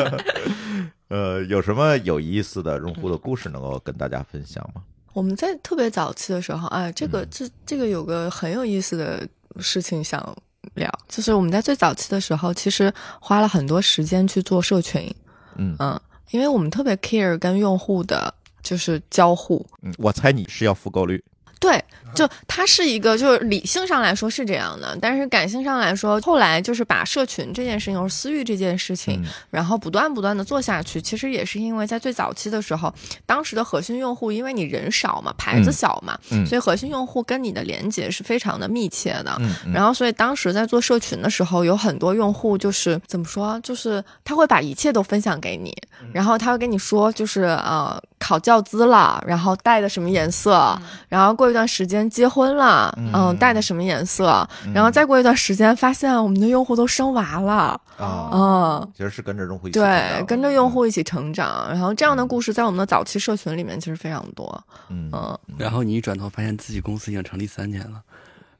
[1.08, 4.82] 呃，有什么有意思的用户的故事能够跟大家分享吗？
[5.12, 9.26] 我们在特别早期的时候，哎，这个嗯这这个有个很有意思的
[9.58, 10.36] 事情想
[10.74, 15.12] 聊，就是我们在最早期的时候，其实花了很多时间去做社群，
[15.56, 15.74] 嗯。
[15.78, 21.22] 嗯，因为我们特别 care 跟用户的就是交互，嗯，我猜你是要复购率。
[21.60, 21.82] 对，
[22.14, 29.28] 就它是一个，就是理性上来说是这样的，但是感性上来说，后来就是把社群这件事情，或者私域这件事情，嗯。
[29.50, 32.92] 然后不断不断的做下去，其实也是因为在最早期的时候，
[33.26, 35.72] 当时的核心用户，因为你人少嘛，牌子嗯。
[35.72, 36.46] 小嘛，嗯。
[36.46, 39.36] 所以核心用户跟你的连接是非常的密切的。
[39.72, 46.08] 然后，所以当时在做社群的时候，有很多用户就是怎么说，就是他会把一切都分享给你，嗯。
[46.14, 50.78] 然后他会跟你说，就是呃考教资了，然后戴的什么颜色，
[51.08, 53.08] 然后过一段时间结婚了，嗯。
[53.18, 58.92] 嗯，戴的什么颜色，然后再过一段时间发现我们的用户都生娃了，啊，嗯。
[58.96, 68.00] 其实是跟着用户一起成对，跟着用户一起成长，然后这样的故事在我们的早期社群里面其实非常多，嗯，嗯，然后你一转头发现自己公司已经成立三年了，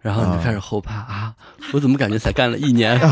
[0.01, 1.35] 然后你就开始后怕啊，
[1.73, 2.97] 我怎么感觉才干了一年？
[2.99, 3.11] 然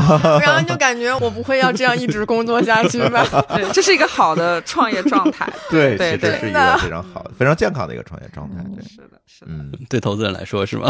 [0.54, 3.26] 后就感觉我不会要这样一直工作下去吧？
[3.54, 5.48] 对，这是一个好的创业状态。
[5.68, 8.62] 对，对对是一个非常好的、非常健康的一个创业状态。
[8.74, 9.50] 对，是的，是的。
[9.50, 10.88] 嗯对投资人来说是吗？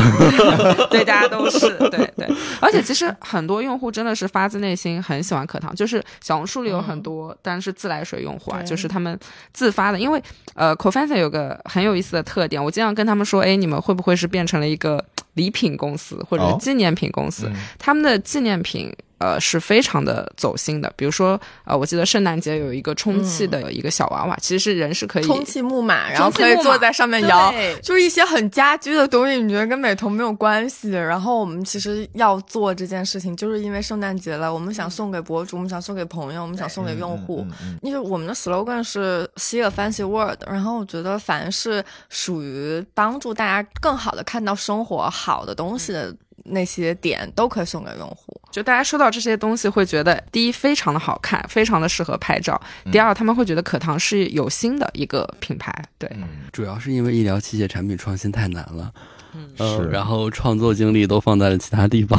[0.90, 2.28] 对，大家都是对对，
[2.60, 9.18] 而且其实很多用户真的是发自内心很喜欢课堂，就是小红书里有很多，但是自来水用户啊，就是他们
[9.52, 10.22] 自发的，因为
[10.54, 15.02] 呃 c o f a n c e 有个很有意思的特点，我经常跟他们说，哎，你们会不会是变成了一个
[15.36, 17.46] 礼品公司或者哦纪念品公司？
[17.48, 20.92] 嗯他们的纪念品呃是非常的走心的。
[20.96, 27.52] 比如说，呃，我记得圣诞节有一个充气的一个小娃娃，其实是人是可以充气木马，然后可以坐在上面摇，
[27.82, 30.90] 就是一些很家居的东西，你觉得跟美瞳没有关系。
[30.90, 37.46] 然后我们其实要做这件事情，就是因为圣诞节了，我们想送给博主，我们想送给朋友，我们想送给用户。
[37.82, 46.14] 因为我们的 slogan 是 see a fancy world，然后我觉得凡是属于帮助大家更好的看到生活好的东西的
[46.48, 48.40] 那些点，都可以送给用户。
[48.50, 52.54] 就大家收到这些东西会觉得，第一非常的好看，非常的适合拍照；
[52.90, 55.72] 第二，他们会觉得可糖是有心的一个品牌。
[55.98, 58.92] 对，嗯主要是因为医疗器械产品创新太难了，
[59.34, 62.18] 嗯呃是然后创作精力都放在了其他地方。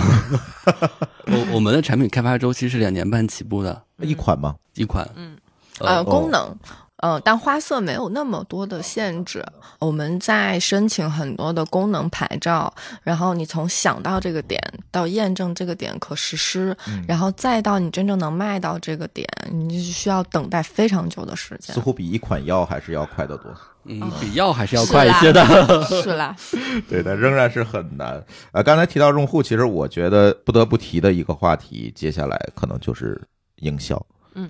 [1.26, 4.56] 我我们的产品开发周期是两年半起步的一款吗？
[4.76, 5.36] 一款，嗯，
[5.80, 6.56] 呃，哦功能。
[6.98, 9.46] 呃，但花色没有那么多的限制。
[9.80, 21.80] 我们在申请很多的功能牌照，然后你从想到这个点到验证这个点可实施，嗯然后再到你真正能卖到这个点，你就需要等待非常久的时间似。
[21.80, 23.54] 乎比一款药还是要快得多。
[23.90, 25.42] 嗯，比药还是要快一些的。
[25.48, 26.36] 啦是啦，
[26.90, 28.22] 对的，仍然是很难。
[28.52, 33.22] 呃，刚才提到用户，其实我觉得不得不提的一个话题，接下来可能就是
[33.58, 34.04] 营销。
[34.34, 34.50] 嗯，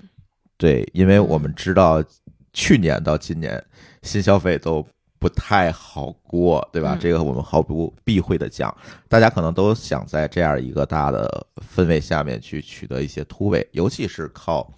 [0.56, 2.02] 对，因为我们知道
[2.52, 3.62] 去年到今年
[4.02, 4.86] 新消费都
[5.18, 6.94] 不太好过，对吧？
[6.94, 8.74] 嗯这个我们毫不避讳的讲，
[9.08, 14.72] 大家可能都想在这样一个大的氛围下面去取得一些突围，尤其是靠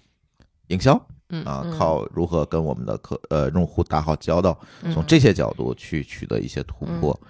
[0.67, 0.99] 营销。
[1.33, 7.17] 嗯啊，嗯靠如何跟我们的客呃用户打好交道，嗯从这些角度去取得一些突破。
[7.23, 7.27] 嗯，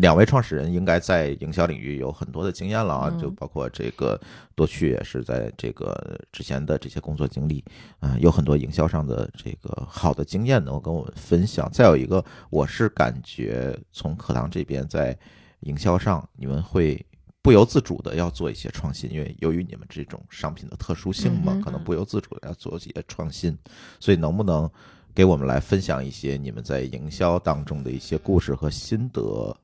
[0.00, 4.20] 两位创始人应该在营销领域有很多的经验了啊，嗯就包括这个
[4.54, 7.64] 多趣也是在这个之前的这些工作经历，
[8.00, 11.70] 啊、有很多营销上的这个好的经验能够跟我们分享。
[11.72, 15.16] 再有一个，我是感觉从课堂这边在
[15.60, 17.04] 营销上，你们会。
[17.44, 23.58] 不由自主的要做一些创新，因为由于你们这种商品的特殊性嘛可能不由自主的要做一些创新，
[23.98, 24.70] 所以能不能
[25.14, 29.56] 给我们来分享一些你们在营销当中的一些故事和心得？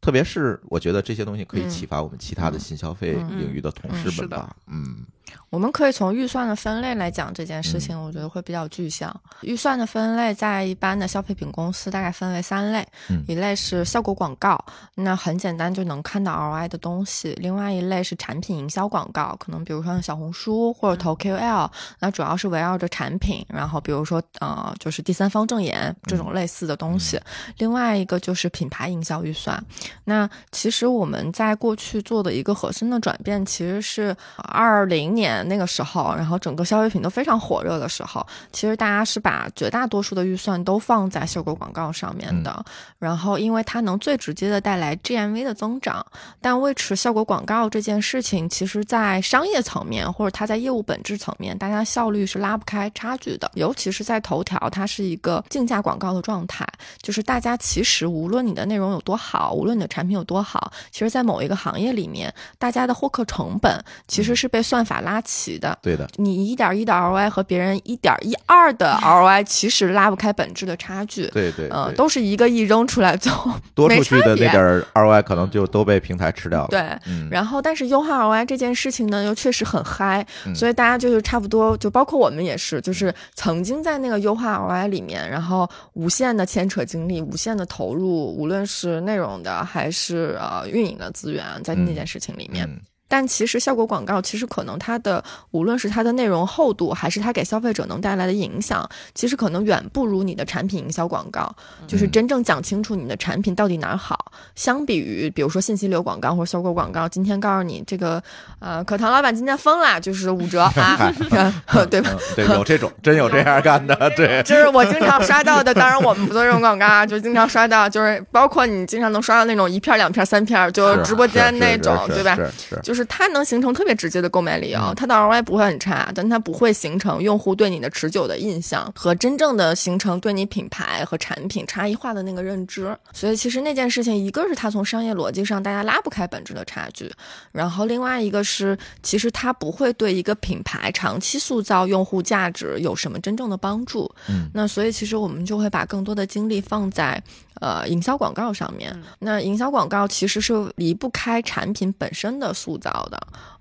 [0.00, 4.56] 特别是我觉得这些东西可以嗯启发我们其他的新消费嗯领域的同事们吧。
[4.68, 5.04] 嗯
[5.50, 9.14] 我们可以从预算的分类来讲这件事情，我觉得会比较具象。
[9.42, 14.62] 预算的分类在一般的消费品公司大概分为三类，嗯一类是效果广告，
[14.94, 27.18] 那很简单就能看到 ROI 的东西；另外一类是产品营销广告，可能比如说像小红书或者投 KOL，、那主要是围绕着产品，然后比如说呃就是第三方证言这种类似的东西。
[27.56, 29.62] 另外一个就是品牌营销预算，
[30.04, 42.64] 那其实我们在过去做的一个核心的转变，其实是二零年那个时候，然后整个消费品都非常火热的时候，其实大家是把绝大多数的预算都放在效果广告上面的。
[42.98, 46.04] 然后，因为它能最直接的带来 GMV 的增长，
[46.40, 53.50] 但维持效果广告这件事情，其实在商业层面或者它在业务本质层面，大家效率是拉不开差距的。
[53.54, 56.66] 尤其是在头条，它是一个竞价广告的状态，
[57.02, 65.78] 就是大家其实无论你的内容有多好，无论你的产品有多好，其实在某一个行业里面，大家的获客成本其实是被算法拉齐的。
[65.82, 71.26] 对的，你一点一的 ROI 和别人一点一二的 ROI 其实拉不开本质的差距。
[71.26, 73.30] 对对呃，都是一个亿扔出来就
[73.74, 76.68] 多出去的那点儿 ROI 可能就都被平台吃掉了。
[76.70, 76.80] 对。
[77.06, 92.64] 嗯，然后，但是优化 ROI 这件事情呢，又确实很嗨，嗯所以大家就是差不多，就包括我们也是，就是曾经在那个优化 ROI 里面，然后无限的牵扯精力，无限的投入，无论是内容的还是呃运营的资源，在那件事情里面。
[92.66, 101.50] 嗯但其实效果广告，其实可能它的无论是它的内容厚度，还是它给消费者能带来的影响，其实可能远不如你的产品营销广告，
[101.86, 104.30] 就是嗯真正讲清楚你的产品到底哪儿好。
[104.54, 108.22] 相比于比如说信息流广告或者效果广告，今天告诉你这个
[108.58, 111.10] 呃可糖老板今天疯了，就是五折啊，
[111.90, 112.10] 对吧？
[112.12, 122.36] 嗯对，有这种真有这样干的， 对，就是我经常刷到的，当然我们不做这种广告啊，就经常刷到，就是包括你经常能刷到那种一片、两片、三片，就直播间那种，对吧？？
[122.36, 122.50] 是
[122.92, 132.98] 是，就是它能形成特别直接的购买理由，嗯它的 ROI 不会很差，但它不会形成用户对你的持久的印象和真正的形成对你品牌和产品差异化的那个认知。
[133.12, 137.08] 所以其实那件事情，一个是它从商业逻辑上大家拉不开本质的差距，
[137.52, 144.12] 然后另外一个是其实它不会对一个品牌长期塑造用户价值有什么真正的帮助。
[144.28, 147.22] 嗯那所以其实我们就会把更多的精力放在
[147.60, 148.90] 呃营销广告上面。
[148.96, 152.87] 嗯那营销广告其实是离不开产品本身的塑造。
[152.92, 153.18] 到的。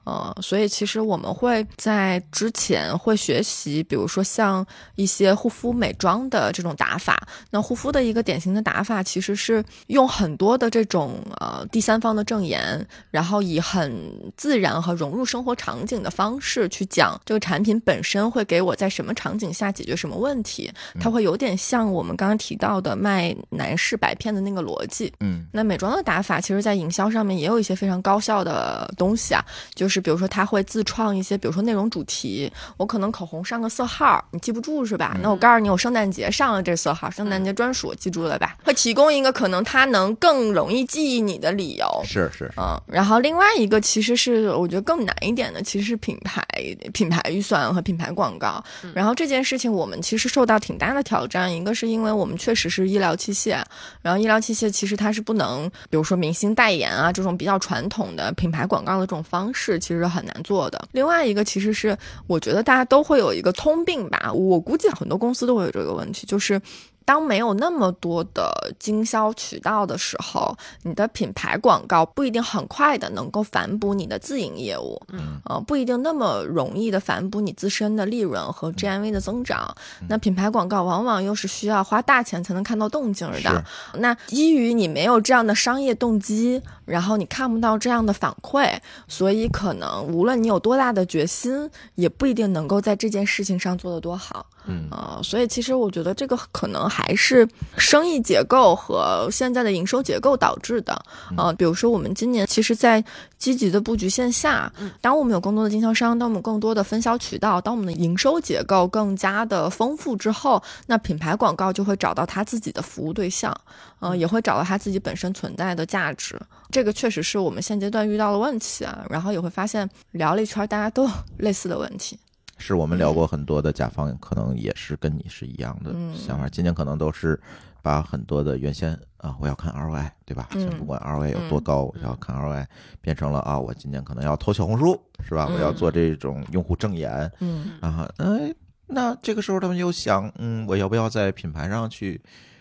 [0.08, 4.66] 呃，所以其实我们会在之前会学习，比如说像
[4.96, 7.22] 一些护肤美妆的这种打法。
[7.50, 13.94] 那护肤的一个典型的打法，其实是用很多的这种呃第三方的证言，然后以很
[14.38, 20.72] 自然和融入生活场景的方式去讲这个产品本身会给我在什么场景下解决什么问题。
[21.02, 25.12] 它会有点像我们刚刚提到的卖男士白片的那个逻辑。
[25.20, 29.44] 嗯那美妆的打法，其实在营销上面也有一些非常高效的东西啊，
[29.76, 35.18] 就是比如说他会自创一些，比如说内容主题，我可能口红上个色号，你记不住是吧？
[35.22, 38.58] 那我告诉你，我圣诞节上了这色号，圣诞节专属，记住了吧？
[38.64, 41.86] 会提供一个可能他能更容易记忆你的理由。
[42.04, 46.46] 是是，嗯，然后另外一个其实是我觉得更难一点的，其实是品牌
[46.94, 48.64] 品牌预算和品牌广告。
[48.94, 53.62] 然后这件事情我们其实受到挺大的挑战，一个是因为我们确实是医疗器械，
[54.02, 60.88] 然后医疗器械其实它是不能，比如说明星代言啊这种比较传统的品牌广告的这种方式，其实是很难做的。
[60.92, 66.62] 另外一个其实是我觉得大家都会有一个通病吧，我估计很多公司都会有这个问题，就是。
[67.08, 70.54] 当没有那么多的经销渠道的时候，
[70.84, 79.74] 你的品牌广告不一定很快的能够反哺你的自营业务，嗯，呃，不一定那么容易的反哺你自身的利润和 GMV 的增长。
[80.10, 83.64] 那品牌广告往往又是需要花大钱才能看到动静儿的。
[83.94, 88.78] 那基于你没有这样的商业动机，然后你看不到这样的反馈，
[89.08, 94.46] 所以可能无论你有多大的决心，也不一定能够在这件事情上做得多好。
[94.68, 97.48] 嗯呃，所以其实我觉得这个可能还是
[97.78, 101.02] 生意结构和现在的营收结构导致的。
[101.38, 103.04] 呃，比如说我们今年其实，在
[103.38, 113.56] 积极的布局线下，当我们有更多的经销商，当我们更多的分销渠道，当我们的营收结构更加的丰富之后，那品牌广告就会找到它自己的服务对象，
[114.00, 116.40] 呃，也会找到它自己本身存在的价值。
[116.70, 122.20] 这个确实是我们现阶段遇到的问题啊，然后也会发现聊了一圈，大家都有 类似的问题。
[122.58, 126.48] 是我们聊过很多的甲方，可能也是跟你是一样的嗯想法。
[126.50, 127.40] 今年可能都是
[127.82, 130.50] 把很多的原先啊，我要看 ROI，对吧？
[130.54, 132.66] 嗯先不管 ROI 有多高，我要看 ROI，
[133.02, 135.48] 变成了啊，我今年可能要投小红书，是吧？
[135.50, 138.10] 嗯我要做这种用户正言嗯啊。
[138.18, 138.54] 哎，
[138.88, 142.20] 那这个时候他们又想，嗯，我要不要在品牌上去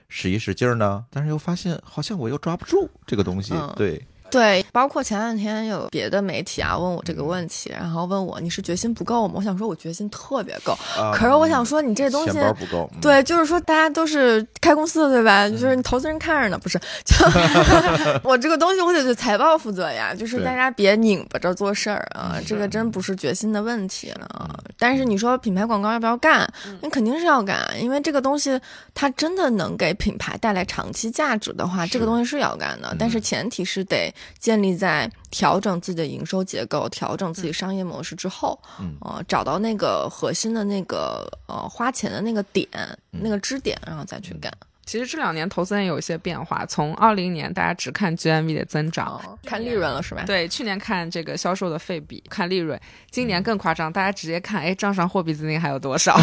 [0.08, 1.04] 使一使劲儿呢？
[1.10, 9.32] 但是又发现好像我又抓不住这个东西，嗯对，对，包括前两天有别的媒体啊问我这个问题，然后问我你是决心不够吗？
[9.36, 15.48] 我想说我决心特别够，啊可是我想说你这东西钱包不够，嗯，对，就是说大家都是开公司的，对吧？
[15.48, 16.78] 就是你投资人看着呢，不是？
[17.06, 17.16] 就
[18.22, 20.14] 我这个东西，我得对财报负责呀。
[20.14, 24.54] 就是大家别拧巴着做事儿啊，嗯这个真不是决心的问题了啊。
[24.78, 26.46] 但是你说品牌广告要不要干？
[26.82, 28.60] 那肯定是要干，因为这个东西
[28.92, 32.94] 它真的能给品牌带来长期价值的话，这个东西是要干的。
[32.98, 38.96] 但是前提是得建立在调整自己的营收结构、调整自己商业模式之后，嗯。
[39.02, 42.66] 呃，找到那个核心的那个呃花钱的那个点、
[43.10, 44.52] 那个支点，然后再去干。
[44.84, 50.22] 其实这两年投资人有一些变化，从二零年大家只看 GMV 的增长，哦，看利润了是吧？
[50.24, 56.16] 对，去年看这个销售的费比，看利润，今年更夸张，大家直接看，哎，账上货币资金还有多少？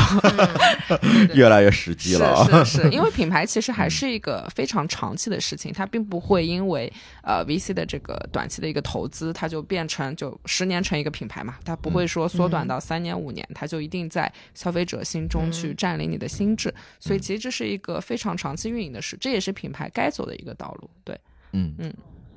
[1.35, 6.91] 越来越实际了是是， 因为品牌其实还是一个非常长期的事情，它并不会因为
[7.23, 20.89] 呃 VC 的这个短期的一个投资，它就变成就十年成一个品牌嘛，它不会说缩短到三年五年，它就一定在消费者心中去占领你的心智，所以其实这是一个非常长期运营的事，这也是品牌该走的一个道路。
[21.03, 21.19] 对，
[21.53, 21.93] 嗯嗯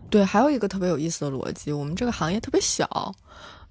[0.09, 3.12] 对，还有一个特别有意思的逻辑，我们这个行业特别小，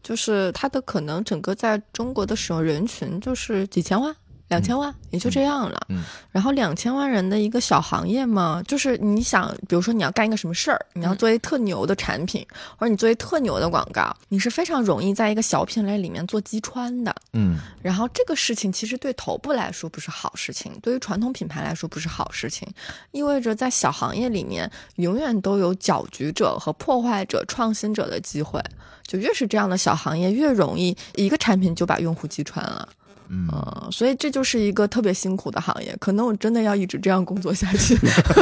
[0.04, 4.14] 就是它的可能整个在中国的使用人群就是几千万。
[4.48, 12.46] 两千万也就这样了，嗯然后两千万人的一个小行业嘛，就是你想，比如说你要干一个什么事儿，你要做一特牛的产品，
[12.78, 17.16] 或者你做一特牛的广告，你是非常容易在一个小品类里面做击穿的。
[17.34, 22.68] 嗯然后这个事情其实对头部来说不是好事情，对于传统品牌来说不是好事情，
[23.12, 28.62] 意味着在小行业里面永远都有搅局者和破坏者、创新者的机会。
[29.08, 32.90] 就越是这样的小行业，越容易一个产品就把用户击穿了。
[33.30, 35.96] 嗯，嗯，所以这就是一个特别辛苦的行业。
[36.00, 37.98] 可能我真的要一直这样工作下去。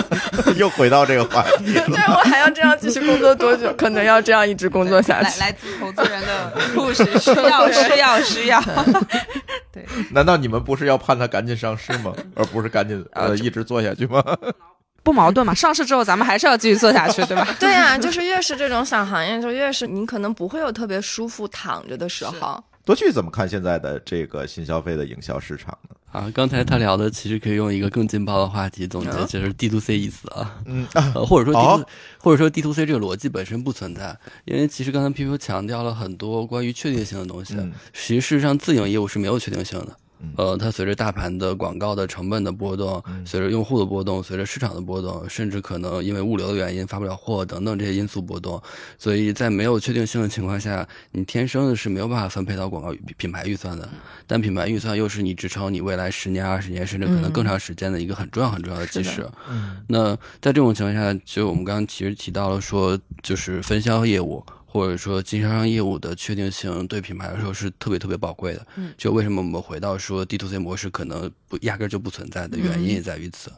[0.58, 1.86] 又回到这个话题了。
[1.90, 3.74] 对我还要这样继续工作多久？
[3.74, 5.40] 可能要这样一直工作下去。
[5.40, 8.62] 来 来自投资人的故事，需要需要需要。
[9.72, 12.14] 对，难道你们不是要盼他赶紧上市吗？
[12.36, 14.24] 而不是赶紧呃一直做下去吗？
[15.02, 15.54] 不矛盾嘛？
[15.54, 17.48] 上市之后咱们还是要继续做下去，对吧？
[17.60, 22.64] 对呀、就是越是这种小行业，就越是你可能不会有特别舒服躺着的时候。
[22.86, 25.96] 多去怎么看现在的这个新消费的营销市场呢？
[26.12, 30.86] 啊，刚才他聊的其实可以用一个更劲爆的话题总结，嗯就是 D to C 意思啊，嗯
[31.26, 34.16] 或者说 D 哦 to 或者说 D to C 这个逻辑本身不存在，
[34.46, 37.72] 因为其实刚才 P P 强调了很多关于确定性的东西，嗯。
[37.94, 39.88] 其实事实上自营业务是没有确定性的。
[39.90, 39.96] 嗯。
[40.38, 43.26] 呃，它随着大盘的广告的成本的波动，嗯。
[43.26, 48.62] 随着用户的波动，随着市场的波动，甚至可能因为物流的原因发不了货等等这些因素波动，
[48.98, 53.88] 所以在没有确定性的情况下，你天生的是没有办法分配到广告品牌预算的。
[54.28, 59.28] 但品牌预算又是你支撑你未来十年、二十年，甚至可能更长时间的一个很重要、很重要的基石。
[59.50, 59.84] 嗯。
[59.88, 64.44] 那在这种情况下，其实我们刚刚其实提到了说，就是分销业务
[64.74, 68.66] 或者说经销商业务的确定性，对品牌来说是特别特别宝贵的。
[68.76, 73.52] 嗯，就为什么我们回到说 D to C 模式可能不压根儿就不存在的原因也在于此。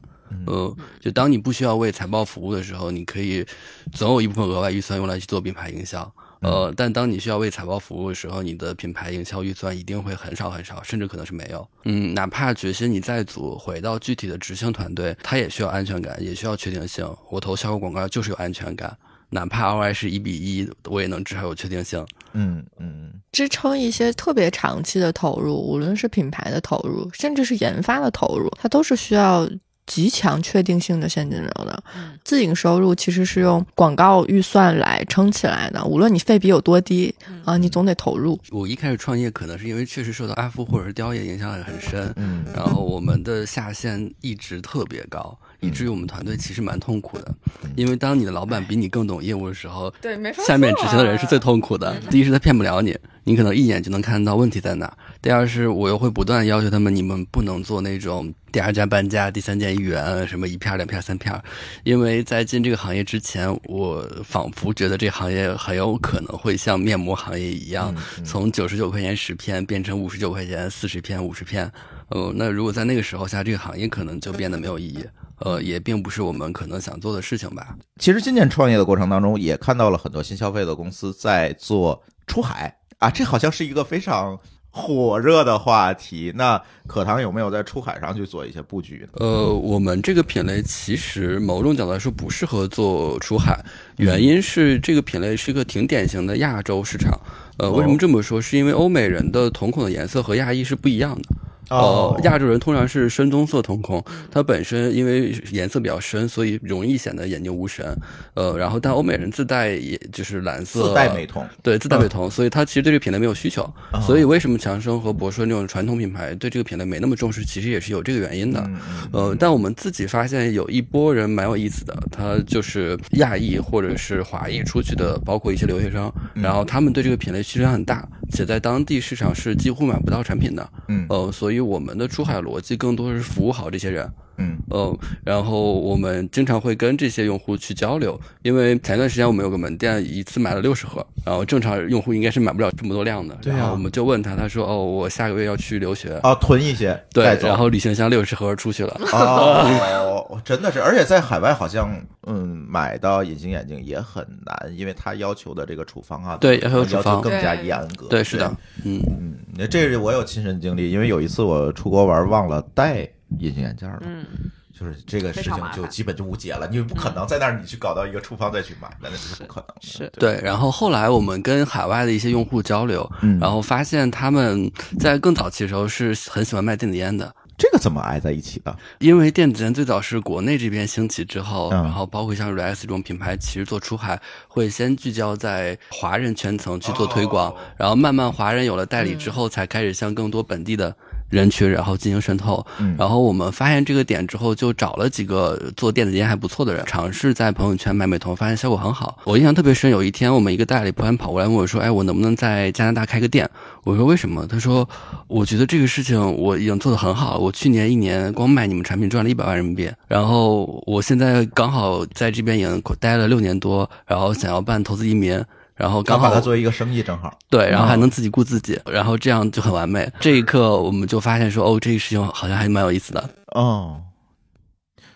[0.45, 3.45] 呃，就当你不需要为财报服务的时候，你可以
[3.93, 6.13] 总有一部分额外预算用来去做品牌营销。
[6.41, 11.65] 呃，但当你需要为财报服务的时候，你的品牌营销预算一定会很少很少，甚至可能是没有。
[11.85, 17.07] 嗯，哪怕决心你再组，回到具体的执行团队，它也需要安全感，也需要确定性。
[17.29, 18.95] 我投销售广告就是有安全感，
[19.35, 22.03] 哪怕 ROI 是一比一，我也能至少有确定性。
[22.31, 29.47] 嗯嗯支撑一些特别长期的投入，无论是品牌的投入，甚至是研发的投入，它都是需要
[29.85, 31.83] 极强确定性的现金流的。
[31.97, 37.13] 嗯自营收入其实是用广告预算来撑起来的，无论你费比有多低
[37.43, 38.39] 啊，你总得投入。
[38.49, 47.33] 我一开始创业，可能是因为确实受到阿夫或者是雕爷影响很深，嗯然后我们的下限一直特别高，以至于我们团队其实蛮痛苦的。
[47.75, 51.99] 因为当你的老板比你更懂业务的时候，对，没法下面执行的人是最痛苦的。
[52.09, 54.87] 第一是他骗不了你，你可能一眼就能看到问题在哪；
[55.21, 61.43] 第二是我又会不断要求他们，你们不能做那种第二家搬家、第三件一元，什么一片儿、两片儿、三片儿，
[61.83, 67.93] 因为在进这个行业之前，我仿佛觉得这个行业很有可能会像面膜行业一样，
[68.23, 71.69] 从九十九块钱十片变成五十九块钱四十片、五十片。
[72.09, 75.03] 呃，那如果在那个时候下，这个行业可能就变得没有意义。
[75.39, 77.75] 呃，也并不是我们可能想做的事情吧。
[77.99, 86.31] 其实今年创业的过程当中，也看到了很多新消费的公司在做出海啊，这好像是一个非常火热的话题。
[86.35, 89.19] 那可堂有没有在出海上去做一些布局呢？
[89.25, 93.63] 呃，我们这个品类其实某种角度来说不适合做出海，
[93.97, 97.19] 原因是这个品类是一个挺典型的亚洲市场。
[97.57, 98.41] 呃，为什么这么说？
[98.41, 101.29] 是因为欧美人的瞳孔的颜色和亚裔是不一样的。
[101.69, 107.85] 哦呃，亚洲人通常是深棕色瞳孔，它本身因为颜色比较深，所以容易显得眼睛无神。
[108.33, 113.63] 呃，然后但欧美人自带也就是蓝色，自带美瞳，对，自带美瞳，所以他其实对这个品类没有需求。
[113.91, 118.69] 哦所以为什么强生和博顺这种传统品牌对这个品类没那么重视，其实也是有这个原因的。
[119.13, 130.69] 嗯但我们自己发现有一波人蛮有意思的，他就是亚裔或者是华裔出去的，包括一些留学生，嗯然后他们对这个品类需求量很大，且在当地市场是几乎买不到产品的。
[130.87, 134.11] 嗯呃，所以我们的出海逻辑更多是服务好这些人。
[134.37, 143.35] 嗯呃，然后我们经常会跟这些用户去交流，因为前段时间我们有个门店一次买了六十盒，然后正常用户应该是买不了这么多量的。
[143.41, 146.19] 对啊然后我们就问他，他说：“哦，我下个月要去留学。
[146.23, 148.99] 啊，囤一些对然后旅行箱六十盒出去了。
[149.11, 151.89] 哦，真的是，而且在海外好像，
[152.27, 158.07] 嗯，买到隐形眼镜也很难，因为他要求的这个处方啊，对要要求处方更加严格。
[158.07, 163.07] 对，是的，嗯，嗯，那这是我有亲身经历，因为有一次我出国玩忘了带
[163.39, 164.25] 隐形眼镜了，嗯，
[164.73, 169.75] 就是这个事情就基本就无解了，你不可能在那儿你去搞到一个处方再去买，那那是不可能的。
[169.81, 170.39] 是对。
[170.43, 177.33] 然后后来我们跟海外的一些用户交流，嗯然后发现他们在更早期的时候是很喜欢卖电子烟的。
[177.57, 178.77] 这个怎么挨在一起的？
[178.99, 190.93] 因为电子烟最早是国内这边兴起之后，嗯然后包括像 Rex 这种品牌，其实做出海会先聚焦在华人圈层去做推广，哦然后慢慢华人有了代理之后，才开始向更多本地的
[191.35, 192.65] 人群然后进行渗透。
[192.79, 199.17] 嗯然后我们发现这个点之后，就找了几个做电子烟还不错的人，尝试在朋友圈买美瞳，发现效果很好。
[199.25, 203.47] 我印象特别深，有一天我们一个代理突然跑过来问我说：“哎，我能不能在加拿大开个店？”
[203.83, 204.87] 我说：“为什么？”他说
[205.27, 215.43] ：“我觉得这个事情我已经做得很好了，我去年一年光卖你们产品赚了一百万人民币，然后我现在刚好在这边已经待了六年多，然后想要办投资移民。”
[215.75, 217.37] 然后刚好刚把它作为一个生意，正好。
[217.49, 220.09] 对，然后还嗯能自己顾自己，然后这样就很完美。
[220.19, 223.29] 这一刻，我们就发现说，哦，这个事情好像还蛮有意思的。
[223.47, 224.01] 哦，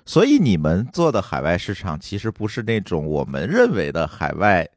[0.05, 4.67] 所以你们做的海外市场其实不是那种我们认为的海外，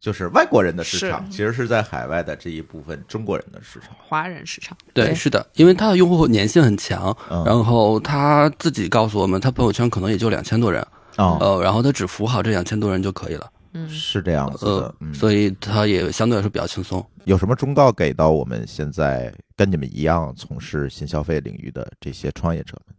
[0.00, 3.90] 就是外国人的市场，其实是在海外的这一部分中国人的市场。
[3.98, 10.80] 华人市场，对，对是的，因为他的用户粘性很强，嗯然后他自己告诉我们，他朋友圈可能也就两千多人，
[11.16, 13.46] 哦，呃，然后他只服务好这两千多人就可以了。
[13.76, 17.04] 嗯是这样子的所以他也相对来说比较轻松。
[17.24, 22.96] 有什么忠告给到我们现在跟你们一样从事新消费领域的这些创业者们？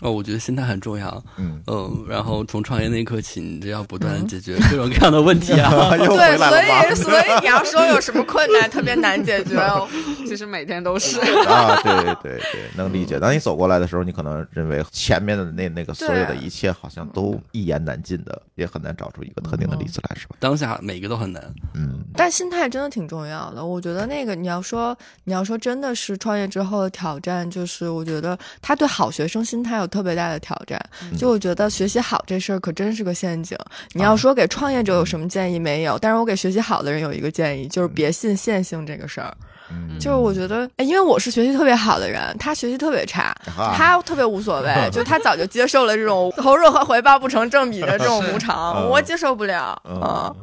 [0.00, 1.22] 哦，我觉得心态很重要。
[1.36, 5.70] 嗯，嗯，然后从创业那一刻起，你就要不断解决各种各样的问题啊。
[5.98, 6.92] 又回对，所来了吗？
[6.92, 9.56] 以所以你要说有什么困难特别难解决，
[10.26, 11.20] 其实每天都是。
[11.46, 13.18] 啊，对对对，能理解。
[13.18, 20.36] 当你走过来的时候，你可能认为前面的那那个所有的一切好像都一言难尽的，也很难找出一个特定的例子来，是吧？
[20.38, 21.42] 当下每个都很难。
[21.74, 23.64] 嗯，但心态真的挺重要的。
[23.64, 30.80] 我觉得那个你要说你要说真的是创业之后的挑战，就是我觉得他对好学生心态有特别大的挑战。
[31.18, 33.58] 就我觉得学习好这事儿可真是个陷阱。
[33.92, 35.98] 你要说给创业者有什么建议没有？
[35.98, 39.36] 但是我给学习好的人有一个建议，就是别信线性这个事儿。
[39.72, 50.34] 嗯就是我觉得，哎，因为我是学习特别好的人，他学习特别差，啊他特别无所谓， 就他早就接受了这种投入和回报不成正比的这种无常， 嗯我接受不了啊。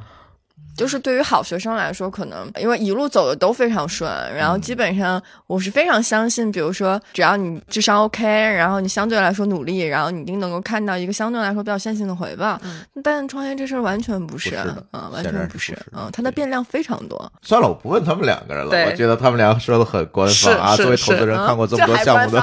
[0.78, 12.60] 就是对于好学生来说，可能因为一路走的都非常顺，然后基本上我是非常相信，比如说只要你智商 OK，然后你相对来说努力，然后你一定能够看到一个相对来说比较线性的回报。
[13.04, 17.32] 但创业这事儿完全不是，不是的嗯，完全不是嗯，它的变量非常多。
[17.42, 18.72] 算了，我不问他们两个人了。
[18.86, 20.76] 我觉得他们俩说的很官方啊。
[20.76, 22.42] 作为投资人，嗯看过这么多项目的，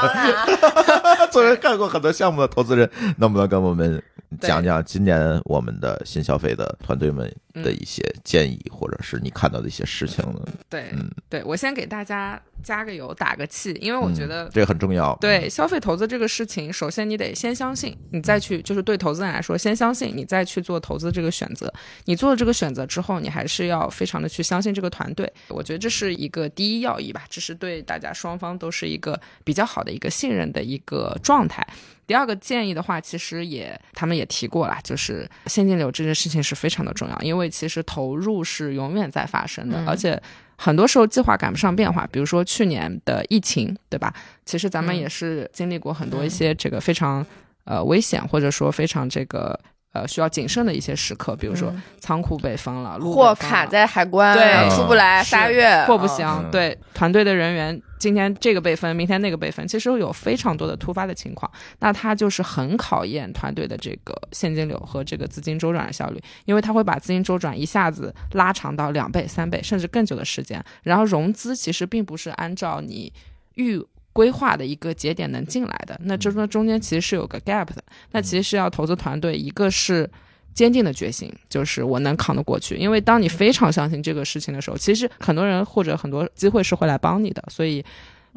[1.30, 4.02] 作为看过很多项目的投资人，能不能跟我们
[4.38, 10.40] 讲讲今年我们的新消费的团队们的一些建议，或者是你看到的一些事情呢？
[10.68, 15.16] 对嗯，对，我先给大家加个油，打个气，因为我觉得嗯这个很重要。
[15.20, 21.72] 对消费投资这个事情，首先你得先相信，你再去就是对投资人来说，先相信，你再去做投资这个选择。
[22.06, 25.32] 你做了这个选择之后，你还是要非常的去相信这个团队。
[25.48, 31.66] 我觉得这是一个第一要义吧，这是对大家双方都是一个比较好的一个信任的一个状态。
[32.06, 40.20] 第二个建议的话，其实也他们也提过了，就是现金流这件事情是非常的重要，因为其实投入是永远在发生的，嗯而且
[40.56, 42.06] 很多时候计划赶不上变化。
[42.12, 44.14] 比如说去年的疫情，对吧？
[44.44, 47.24] 其实咱们嗯也是经历过很多一些这个非常
[47.64, 49.58] 呃危险，或者说非常这个
[49.94, 51.82] 呃需要谨慎的一些时刻，比如说嗯。
[51.98, 54.76] 仓库被封了，路货卡在海关，对。
[54.76, 56.50] 出不来，是仨月，货不嗯行，嗯。
[56.50, 56.78] 对。
[56.92, 73.10] 团队的人员今天这个被分，明天那个被分，其实有非常多的突发的情况，那它就是很考验团队的这个现金流和这个资金周转的效率，因为它会把资金周转一下子拉长到两倍、三倍甚至更久的时间，然后融资其实并不是按照你
[73.54, 73.82] 预。
[74.14, 80.08] 规划的一个节点能进来的，那这中中间其实是有个 gap 的，那其实是要投资团队，一个是
[80.54, 82.76] 坚定的决心，就是我能扛得过去。
[82.76, 87.84] 因为当你非常相信这个事情的时候，其实很多人或者很多机会是会来帮你的，所以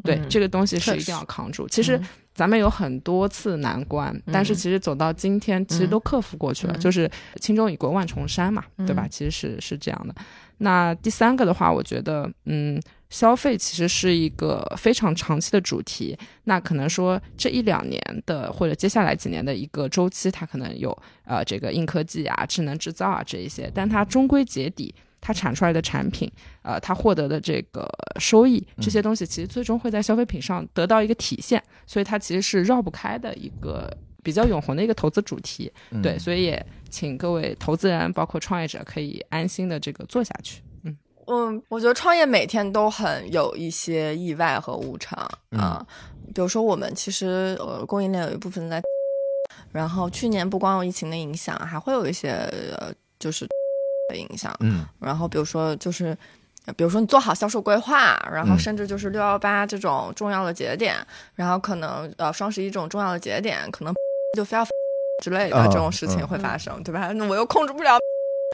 [0.02, 1.66] 对、嗯这个东西是一定要扛住。
[1.68, 6.74] 其实嗯咱们有很多次难关，但是其实走到今天，其实都克服过去了。
[6.76, 7.10] 嗯就是
[7.40, 9.06] 轻舟已过万重山嘛，对吧？
[9.06, 10.14] 嗯其实是是这样的。
[10.58, 12.80] 那第三个的话，我觉得，嗯，
[13.10, 16.16] 消费其实是一个非常长期的主题。
[16.44, 26.30] 那可能说这一两年的，或者接下来几年的一个周期，它可能有呃这个硬科技啊、智能制造啊这一些，但它终归结底，它产出来的产品，
[26.62, 27.88] 呃，它获得的这个
[28.18, 33.90] 收益，这些东西其实最终会在消费品上得到一个体现，所以它其实是绕不开的一个
[34.22, 35.72] 比较永恒的一个投资主题。
[35.90, 40.62] 嗯对，所以也请各位投资人，包括创业者，可以安心的这个做下去。
[41.28, 45.18] 嗯，嗯，我觉得创业每天都很有一些意外和无常
[45.50, 45.84] 啊。
[46.34, 48.82] 比如说，我们其实呃供应链有一部分在，
[49.72, 52.30] 然后去年不光有疫情的影响，还会有一些
[52.78, 53.46] 呃就是
[54.10, 54.54] 的影响。
[54.60, 56.16] 嗯然后比如说就是。
[56.76, 60.96] 比如说你做好销售规划，然后嗯甚至就是六幺八这种重要的节点，
[61.34, 63.94] 然后可能呃双十一这种重要的节点，可能
[64.36, 64.62] 就非要
[65.24, 67.10] 之类的啊这种事情嗯会发生，对吧？
[67.14, 67.98] 那我又控制不了。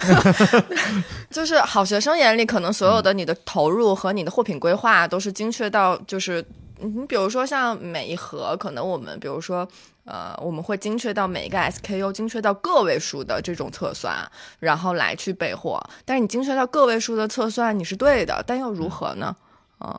[1.30, 6.44] 就是好学生眼里，可能所有的你的投入和你的货品规划都是精确到，就是
[6.80, 9.66] 你比如说像每一盒，可能我们比如说
[10.04, 14.16] 呃，我们会精确到每一个 SKU，精确到个位数的这种测算，
[14.58, 15.82] 然后来去备货。
[16.04, 19.34] 但是你精确到个位数的测算，你是对的，但又如何呢？
[19.78, 19.98] 啊、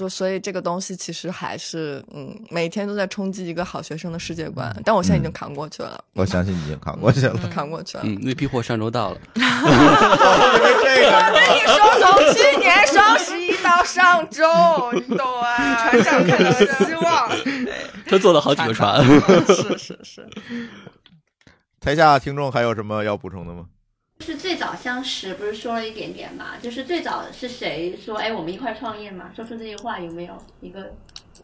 [0.00, 4.74] 就所以这个东西其实还是嗯，每天都在冲击一个好学生的世界观。
[4.82, 7.36] 但我现在已经扛过去了，我相信你已经扛过去了。
[7.52, 8.04] 扛过去了。
[8.06, 11.52] 嗯，那批货上周到了， 因为这个是吧？
[11.52, 14.42] 你说从去年双十一到上周，
[14.94, 15.90] 你懂啊？
[15.90, 17.30] 船上看到了希望。
[18.06, 19.04] 他做了好几个船。
[19.04, 20.26] 是是是，
[21.78, 23.66] 台下听众还有什么要补充的吗？
[24.20, 26.50] 就是最早相识，不是说了一点点嘛？
[26.62, 29.30] 就是最早是谁说，哎，我们一块创业嘛？
[29.34, 30.92] 说出这句话有没有一个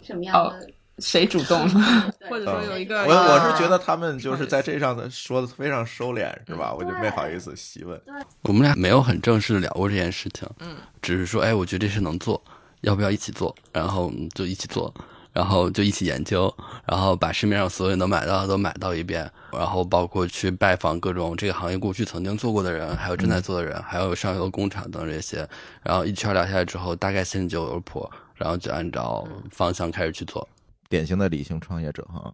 [0.03, 0.69] 什么样的？
[0.99, 1.69] 谁主动，
[2.29, 6.73] 或者说有一个我我是觉得他们就是在这上的说的非常收敛，是吧？
[6.73, 8.01] 我就没好意思细问。
[8.43, 12.43] 我们俩没有很正式的聊过这件事情，嗯，只是说，哎，我觉得这事能做，
[12.83, 13.55] 要不要一起做？
[13.73, 14.93] 然后嗯就一起做，
[15.37, 16.51] 然后就一起研究，
[16.87, 25.47] 然后把市面上所有能买到的都买到一遍，然后包括去拜访各种这个行业过去曾经做过的人，还有正在做的人，还有上游工厂等这些，
[25.83, 30.49] 然后一圈聊下来之后，大概心里就有谱，然后就按照方向开始去做。
[30.89, 32.33] 典型的理性创业者哈，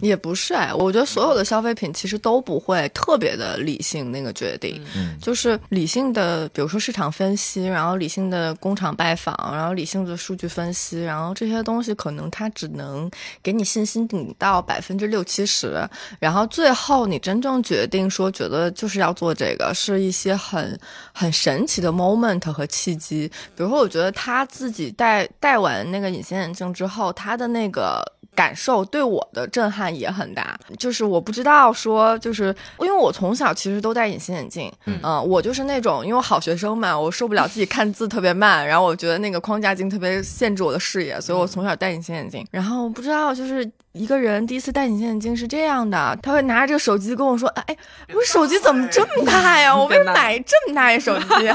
[0.00, 13.10] 也不是哎，我觉得所有的消费品其实都不会特别的理性那个决定，嗯就是理性的，比如说市场分析，然后理性的工厂拜访，然后理性的数据分析，然后这些东西可能它只能
[13.42, 20.78] 给你信心顶到百分之六七十，然后最后你真正决定说觉得就是要做这个，是一些很
[21.12, 23.30] 很神奇的 moment 和契机。
[23.56, 28.02] 比如说，我觉得他自己戴戴完那个隐形眼镜之后，他的那个。
[28.34, 42.46] 感受对我的震撼也很大，就是我不知道说，就是因为我从小其实都戴隐形眼镜，嗯、我就是那种因为我好学生嘛，我受不了自己看字特别慢，然后我觉得那个框架镜特别限制我的视野，所以我从小戴隐形眼镜。
[42.50, 47.76] 然后不知道就是一个人第一次戴隐形眼镜是这样的，他会拿着这个手机跟我说：“哎，
[48.14, 49.74] 我手机怎么这么大呀？
[49.74, 51.26] 我为什么买这么大一手机？”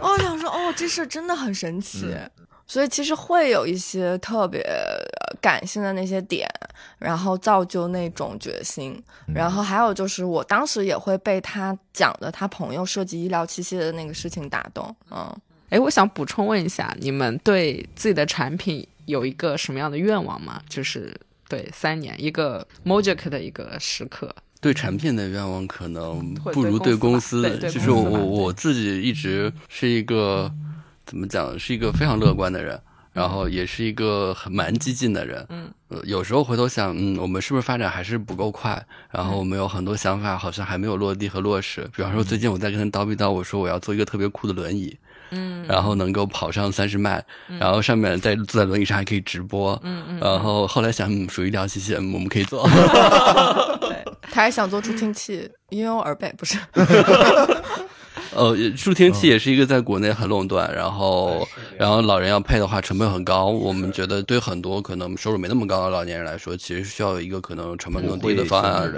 [0.00, 2.06] 我想说，哦，这事儿真的很神奇。
[2.72, 4.64] 所以其实会有一些特别
[5.42, 6.48] 感性的那些点，
[6.98, 8.98] 然后造就那种决心。
[9.26, 14.96] 然后还有就是，我当时也会被他讲的他朋友设计医疗器械的那个事情打动。
[15.10, 15.30] 嗯，
[15.68, 20.62] 哎，我想补充问一下，你们对自己的产品有一个什么样的愿望吗？
[20.66, 21.14] 就是
[21.50, 24.34] 对三年一个 Mojic 的一个时刻。
[24.62, 30.50] 对产品的愿望可能不如对公公司，就是我我自己一直是一个
[31.06, 32.80] 怎么讲，是一个非常乐观的人，
[33.12, 35.44] 然后也是一个很蛮激进的人。
[35.50, 38.82] 嗯呃，有时候回头想，嗯，我们是不是发展还是不够快？
[39.10, 41.88] 然后我们有很多想法，好像还没有落地和落实。
[41.94, 44.96] 比方说，最近我在跟他叨逼叨，我说我要做一个特别酷的轮椅。
[45.34, 47.24] 嗯然后能够跑上三十迈，
[47.58, 52.68] 然后上面在坐在轮椅上还可以直播，嗯嗯然后后来想，嗯，属于医疗器械，嗯我们可以做，
[54.30, 56.58] 他还想做助听器，因为我耳背，不是？
[58.34, 61.46] 呃，助听器也是一个在国内很垄断，然后
[61.78, 68.92] 然后老人要配的话成本很高，我们觉得对很多可能收入没那么高的老年人来说，其实需要有一个可能成本更低的方案。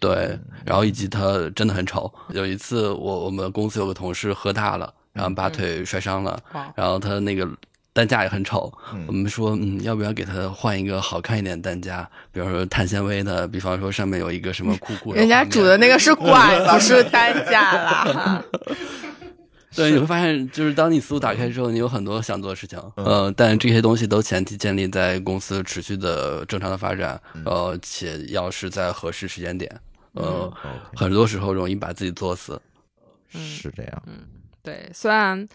[0.00, 2.12] 对，然后以及它真的很丑。
[2.30, 6.72] 有一次我我们公司有个同事喝大了，然后把腿摔伤了，哇。
[6.74, 7.46] 然后他那个
[7.92, 8.72] 担架也很丑。
[8.92, 12.08] 嗯我们说，嗯，要不要给他换一个好看一点的担架？
[12.32, 15.18] 比方说碳纤维的，比方说上面有一个什么酷酷的。
[15.18, 18.44] 人家煮的那个是拐，不是担架啦。
[19.76, 29.70] 对，你会发现，就是当你思路打开之后，你有很多想做的事情，呃，但这些东西都前提建立在公司持续的正常的发展，呃，且要是在合适时间点，
[30.14, 30.52] 呃，
[30.96, 32.60] 很多时候容易把自己作死。
[33.30, 34.02] 是这样。
[34.06, 34.14] 嗯
[34.62, 35.46] 对，虽然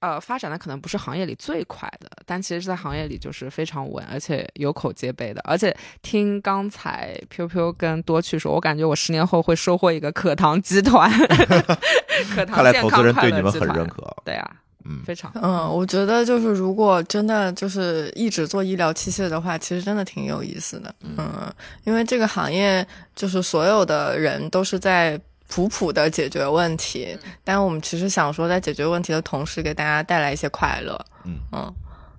[0.00, 5.40] 呃发展的可能不是行业里最快的，但其实，在行业里就是非常稳，而且有口皆碑的。
[5.44, 11.10] 而且听刚才 Q Q 跟多趣说，我感觉我十年后会收获一个可糖集团，
[12.34, 13.88] 可糖看来健康投资人快乐集对你们很认团。
[13.88, 14.16] 可。
[14.24, 14.50] 对啊，
[14.84, 20.94] 嗯，非常嗯，我觉得就是如果真的就是一直做医疗器械的话，其实真的挺有意思的。
[21.00, 21.52] 嗯，
[21.84, 25.20] 因为这个行业就是所有的人都是在。
[25.50, 30.98] 普普的解决问题，但我们其实想说，在解决问题的同时，给大家带来一些快乐。
[31.24, 31.74] 嗯嗯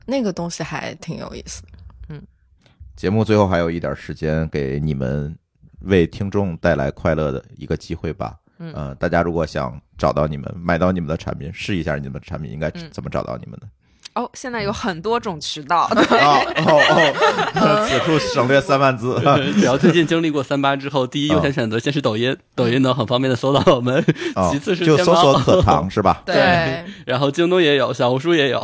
[0.06, 1.64] 那个东西还挺有意思
[2.10, 2.22] 嗯。
[2.96, 5.34] 节目最后还有一点时间，给你们
[5.82, 8.38] 为听众带来快乐的一个机会吧。
[8.60, 13.68] 嗯呃，大家如果想找到你们，买到你们的产品，试一下你们的产品，应该嗯怎么找到你们呢？
[14.16, 14.30] 哦。
[14.34, 17.14] 现在有很多种渠道，哦哦
[17.56, 19.20] 哦， 此处省略三万字。
[19.56, 24.04] 只要最近经历过三八之后，第一优先选择先是抖音，抖音能很方便的搜到我们，
[24.36, 26.22] 哦其次是就搜索可糖是吧？
[26.26, 28.60] 对，然后京东也有，小红书也有。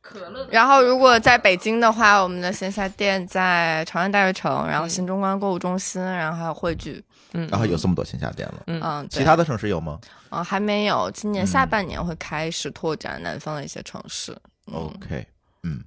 [0.00, 7.02] 可乐然后如果在北京的话，我们的线下店在长安大悦城，然后嗯新中关购物中心，然后还有汇聚。
[7.32, 9.98] 嗯，然后有这么多线下店了，嗯其他的城市有吗
[10.30, 14.32] 嗯还没有，今年下嗯半年会开始拓展南方的一些城市。
[14.32, 14.40] 嗯
[14.72, 15.26] ？OK，
[15.62, 15.82] 嗯，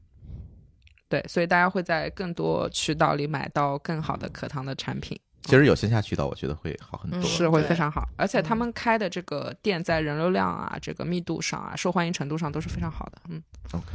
[1.08, 5.20] 对，所以大家会在更多渠道里买到更好的可糖的产品。
[5.44, 7.20] 其实有线下渠道，我觉得会好很多。
[7.20, 13.22] 嗯是会非常好，而且他们开的这个店在人流量啊、这个密度上啊、受欢迎程度上都是非常好的。
[13.30, 13.86] 嗯，OK，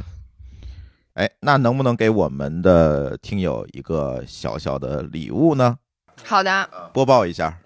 [1.13, 5.77] 哎，那能不能给我们的听友一个小小的礼物呢？
[6.23, 7.57] 好的，播报一下。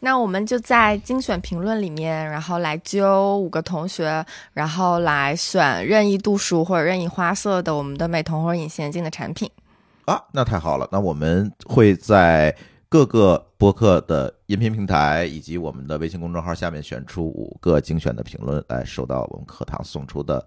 [0.00, 9.50] 那我们就在精选评论里面，然后来揪五个同学，然后来选任意度数或者任意花色的我们的美瞳或者隐形眼镜的产品。
[10.04, 12.54] 啊，那太好了，那我们会在
[12.88, 20.46] 各个播客的音频平台以及我们的微信公众号下面选出五个精选的评论，来收到我们课堂送出的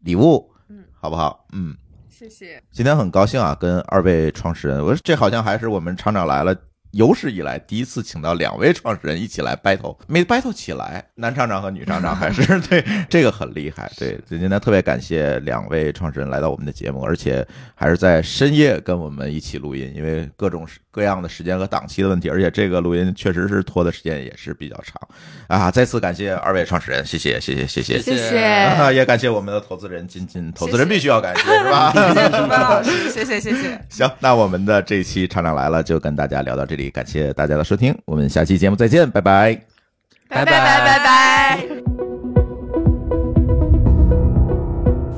[0.00, 1.46] 礼物，嗯，好不好？
[1.52, 1.74] 嗯，
[2.08, 2.62] 谢谢。
[2.70, 6.54] 今天很高兴啊，跟二位创始人，我说这好像还是我们厂长来了。
[6.92, 13.90] 有史以来第一次请到两位创始人一起来 battle，没 battle 起来，男厂长和女厂长还是 对这个很厉害。
[13.96, 25.00] 对，今天特别感谢两位创始人来到我们的节目，而且还是在深夜跟我们一起录音，因为各种各样的时间和档期的问题，而且这个录音确实是拖的时间也是比较长
[25.46, 25.70] 啊。
[25.70, 31.92] 再次感谢二位创始人，谢谢谢谢谢谢，谢谢啊也感谢我们的投资人金金，投资人必须要感谢 是吧？
[31.92, 33.80] 谢谢老师，谢谢谢谢。
[33.90, 39.60] 行，那我们的这期厂长来了就跟大家聊到这里，感谢大家的收听，我们下期节目再见，拜拜。
[40.28, 42.09] 拜拜拜拜拜。